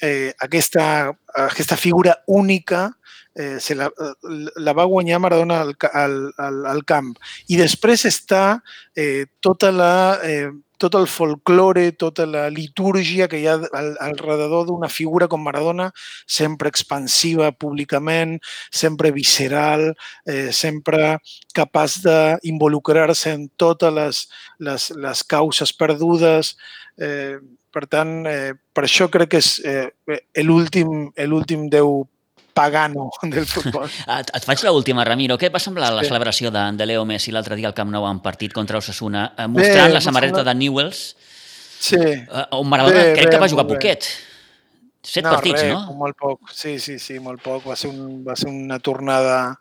eh, 0.03 0.33
aquesta, 0.43 0.85
aquesta 1.47 1.79
figura 1.79 2.17
única 2.27 2.89
eh, 3.33 3.59
se 3.59 3.77
la, 3.79 3.89
la 4.59 4.75
va 4.77 4.89
guanyar 4.91 5.21
Maradona 5.23 5.61
al, 5.63 5.73
al, 5.93 6.17
al, 6.37 6.59
al 6.75 6.83
camp. 6.85 7.15
I 7.47 7.57
després 7.61 8.05
està 8.09 8.59
eh, 8.95 9.25
tota 9.39 9.71
la 9.71 9.93
eh, 10.27 10.51
tot 10.81 10.95
el 10.97 11.07
folklore, 11.07 11.91
tota 11.93 12.25
la 12.25 12.47
litúrgia 12.49 13.27
que 13.29 13.39
hi 13.41 13.47
ha 13.49 13.57
al, 13.77 13.91
al 14.01 14.17
redador 14.17 14.65
d'una 14.67 14.89
figura 14.89 15.27
com 15.31 15.43
Maradona, 15.45 15.91
sempre 16.25 16.71
expansiva 16.73 17.51
públicament, 17.53 18.39
sempre 18.73 19.13
visceral, 19.13 19.91
eh, 20.25 20.49
sempre 20.51 21.17
capaç 21.53 22.01
d'involucrar-se 22.05 23.35
en 23.37 23.47
totes 23.61 23.93
les, 23.93 24.23
les, 24.59 24.89
les 25.05 25.25
causes 25.35 25.73
perdudes. 25.77 26.55
Eh, 26.97 27.37
per 27.71 27.85
tant, 27.87 28.17
eh, 28.27 28.53
per 28.73 28.87
això 28.87 29.07
crec 29.11 29.35
que 29.35 29.39
és 29.39 29.53
eh, 29.63 29.87
l'últim 30.43 31.69
Déu 31.71 32.01
pagano 32.53 33.09
del 33.33 33.45
futbol. 33.45 33.87
Et, 33.87 34.31
et 34.37 34.47
faig 34.47 34.63
l'última, 34.67 35.05
Ramiro. 35.07 35.37
Què 35.41 35.51
va 35.53 35.61
semblar 35.63 35.91
la 35.95 36.05
celebració 36.07 36.51
de, 36.53 36.65
de 36.77 36.89
Leo 36.89 37.05
Messi 37.09 37.33
l'altre 37.33 37.57
dia 37.59 37.69
al 37.71 37.77
Camp 37.77 37.91
Nou 37.93 38.07
en 38.09 38.21
partit 38.23 38.53
contra 38.53 38.81
Osasuna, 38.81 39.31
eh, 39.37 39.47
mostrant 39.51 39.89
bé, 39.89 39.95
la 39.97 40.03
samarreta 40.03 40.43
de 40.47 40.55
Newells? 40.57 41.05
Sí. 41.81 41.97
Eh, 41.97 42.45
on 42.57 42.69
Maradona 42.69 42.99
bé, 42.99 43.15
crec 43.15 43.29
bé, 43.29 43.31
que 43.33 43.41
va 43.41 43.49
jugar 43.49 43.67
poquet. 43.69 44.11
Set 45.01 45.25
no, 45.25 45.33
partits, 45.33 45.63
res, 45.63 45.71
no? 45.73 45.95
Molt 45.97 46.17
poc, 46.19 46.51
sí, 46.53 46.75
sí, 46.79 46.99
sí, 47.01 47.17
molt 47.19 47.41
poc. 47.41 47.65
Va 47.65 47.75
ser, 47.79 47.89
un, 47.89 48.21
va 48.25 48.35
ser 48.37 48.51
una 48.51 48.77
tornada 48.79 49.57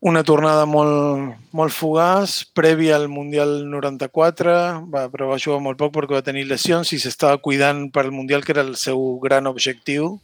una 0.00 0.22
tornada 0.22 0.62
molt, 0.66 1.34
molt 1.50 1.74
fugaç, 1.74 2.44
prèvia 2.54 2.94
al 2.96 3.08
Mundial 3.10 3.64
94, 3.66 4.54
va, 4.92 5.08
però 5.10 5.32
va 5.32 5.40
jugar 5.42 5.58
molt 5.64 5.78
poc 5.80 5.92
perquè 5.96 6.14
va 6.14 6.22
tenir 6.26 6.46
lesions 6.46 6.92
i 6.94 7.00
s'estava 7.02 7.40
cuidant 7.42 7.88
per 7.90 8.04
al 8.06 8.14
Mundial, 8.14 8.44
que 8.46 8.54
era 8.54 8.62
el 8.62 8.76
seu 8.78 9.18
gran 9.18 9.50
objectiu. 9.50 10.20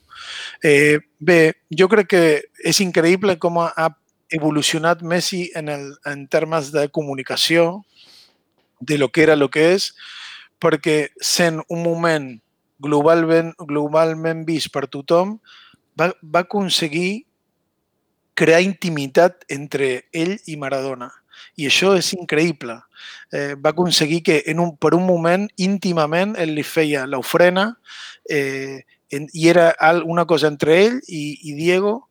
Eh, 0.62 1.00
bé, 1.18 1.56
jo 1.74 1.88
crec 1.90 2.10
que 2.14 2.24
és 2.62 2.80
increïble 2.84 3.34
com 3.42 3.58
ha 3.64 3.90
evolucionat 4.34 5.02
Messi 5.02 5.48
en, 5.58 5.68
el, 5.68 5.90
en 6.06 6.26
termes 6.30 6.70
de 6.72 6.86
comunicació, 6.88 7.82
de 8.80 8.98
lo 8.98 9.10
que 9.10 9.22
era 9.22 9.34
lo 9.36 9.50
que 9.50 9.72
és, 9.74 9.90
perquè 10.62 11.10
sent 11.18 11.60
un 11.68 11.82
moment 11.82 12.30
globalment, 12.78 13.52
globalment 13.58 14.44
vist 14.46 14.70
per 14.74 14.86
tothom, 14.86 15.38
va, 15.98 16.12
va 16.22 16.44
aconseguir 16.46 17.24
crear 18.34 18.62
intimitat 18.62 19.44
entre 19.48 20.08
ell 20.12 20.36
i 20.46 20.56
Maradona. 20.60 21.10
I 21.58 21.68
això 21.70 21.94
és 21.98 22.12
increïble. 22.16 22.76
Eh, 23.32 23.54
va 23.54 23.70
aconseguir 23.70 24.22
que 24.26 24.42
en 24.50 24.60
un, 24.62 24.74
per 24.76 24.94
un 24.94 25.06
moment, 25.06 25.46
íntimament, 25.56 26.34
ell 26.38 26.54
li 26.54 26.64
feia 26.66 27.06
l'ofrena 27.06 27.70
eh, 28.30 28.82
en, 29.14 29.28
i 29.32 29.48
era 29.48 29.72
una 30.04 30.26
cosa 30.26 30.48
entre 30.50 30.78
ell 30.84 31.00
i, 31.06 31.24
i 31.50 31.54
Diego, 31.58 32.08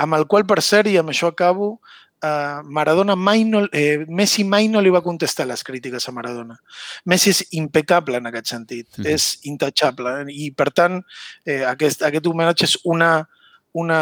amb 0.00 0.16
el 0.16 0.26
qual, 0.26 0.46
per 0.48 0.62
cert, 0.64 0.88
i 0.88 0.96
amb 1.00 1.12
això 1.12 1.28
acabo, 1.28 1.74
eh, 2.22 2.60
Maradona 2.64 3.16
mai 3.16 3.44
no, 3.44 3.66
eh, 3.72 4.06
Messi 4.08 4.44
mai 4.44 4.68
no 4.68 4.80
li 4.80 4.92
va 4.92 5.04
contestar 5.04 5.46
les 5.48 5.64
crítiques 5.64 6.08
a 6.08 6.14
Maradona. 6.16 6.56
Messi 7.04 7.34
és 7.34 7.42
impecable 7.58 8.20
en 8.20 8.30
aquest 8.30 8.54
sentit, 8.54 8.86
mm 8.96 9.04
-hmm. 9.04 9.14
és 9.14 9.38
intachable 9.44 10.24
i 10.28 10.50
per 10.52 10.70
tant 10.70 11.02
eh, 11.44 11.64
aquest, 11.64 12.02
aquest 12.02 12.26
homenatge 12.26 12.64
és 12.64 12.78
una, 12.84 13.28
una, 13.72 14.00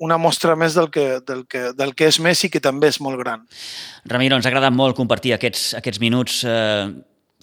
una 0.00 0.18
mostra 0.20 0.56
més 0.56 0.76
del 0.78 0.88
que, 0.90 1.20
del, 1.26 1.44
que, 1.50 1.72
del 1.76 1.94
que 1.94 2.08
és 2.08 2.20
Messi, 2.24 2.50
que 2.52 2.62
també 2.64 2.88
és 2.92 3.00
molt 3.04 3.20
gran. 3.20 3.44
Ramiro, 4.08 4.38
ens 4.38 4.48
ha 4.48 4.52
agradat 4.52 4.74
molt 4.74 4.96
compartir 4.96 5.34
aquests, 5.36 5.74
aquests 5.78 6.00
minuts 6.00 6.40
eh, 6.48 6.88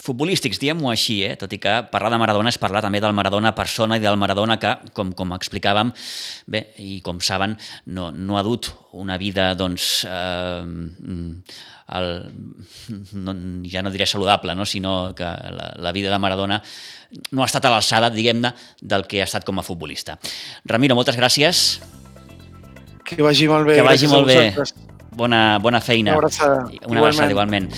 futbolístics, 0.01 0.59
diguem-ho 0.59 0.89
així, 0.91 1.21
eh? 1.23 1.35
tot 1.39 1.53
i 1.55 1.59
que 1.61 1.73
parlar 1.91 2.11
de 2.13 2.19
Maradona 2.19 2.51
és 2.51 2.59
parlar 2.59 2.81
també 2.83 2.99
del 3.03 3.15
Maradona 3.15 3.53
persona 3.55 3.97
i 3.97 4.03
del 4.03 4.17
Maradona 4.19 4.57
que, 4.59 4.73
com, 4.97 5.13
com 5.15 5.31
explicàvem, 5.37 5.93
bé, 6.51 6.65
i 6.83 6.99
com 7.05 7.21
saben, 7.23 7.55
no, 7.87 8.09
no 8.11 8.37
ha 8.37 8.43
dut 8.43 8.73
una 8.99 9.17
vida, 9.21 9.53
doncs, 9.55 10.03
eh, 10.09 10.63
el, 11.95 12.09
no, 13.13 13.35
ja 13.71 13.83
no 13.85 13.93
diré 13.93 14.07
saludable, 14.09 14.55
no? 14.55 14.67
sinó 14.67 15.13
que 15.15 15.23
la, 15.23 15.71
la 15.79 15.95
vida 15.95 16.11
de 16.11 16.19
Maradona 16.19 16.61
no 17.31 17.43
ha 17.43 17.47
estat 17.47 17.67
a 17.67 17.71
l'alçada, 17.71 18.11
diguem-ne, 18.11 18.51
del 18.81 19.07
que 19.07 19.23
ha 19.23 19.29
estat 19.29 19.47
com 19.47 19.61
a 19.61 19.65
futbolista. 19.65 20.17
Ramiro, 20.67 20.97
moltes 20.97 21.15
gràcies. 21.15 21.63
Que 23.05 23.21
vagi 23.21 23.47
molt 23.47 23.69
bé. 23.69 23.79
Que 23.79 23.87
vagi 23.87 24.11
molt 24.11 24.27
bé. 24.27 24.39
Bona, 25.15 25.57
bona 25.63 25.79
feina. 25.79 26.11
Una 26.11 26.25
abraçada. 26.25 26.67
Una 26.89 27.05
abraçada, 27.05 27.31
igualment. 27.31 27.71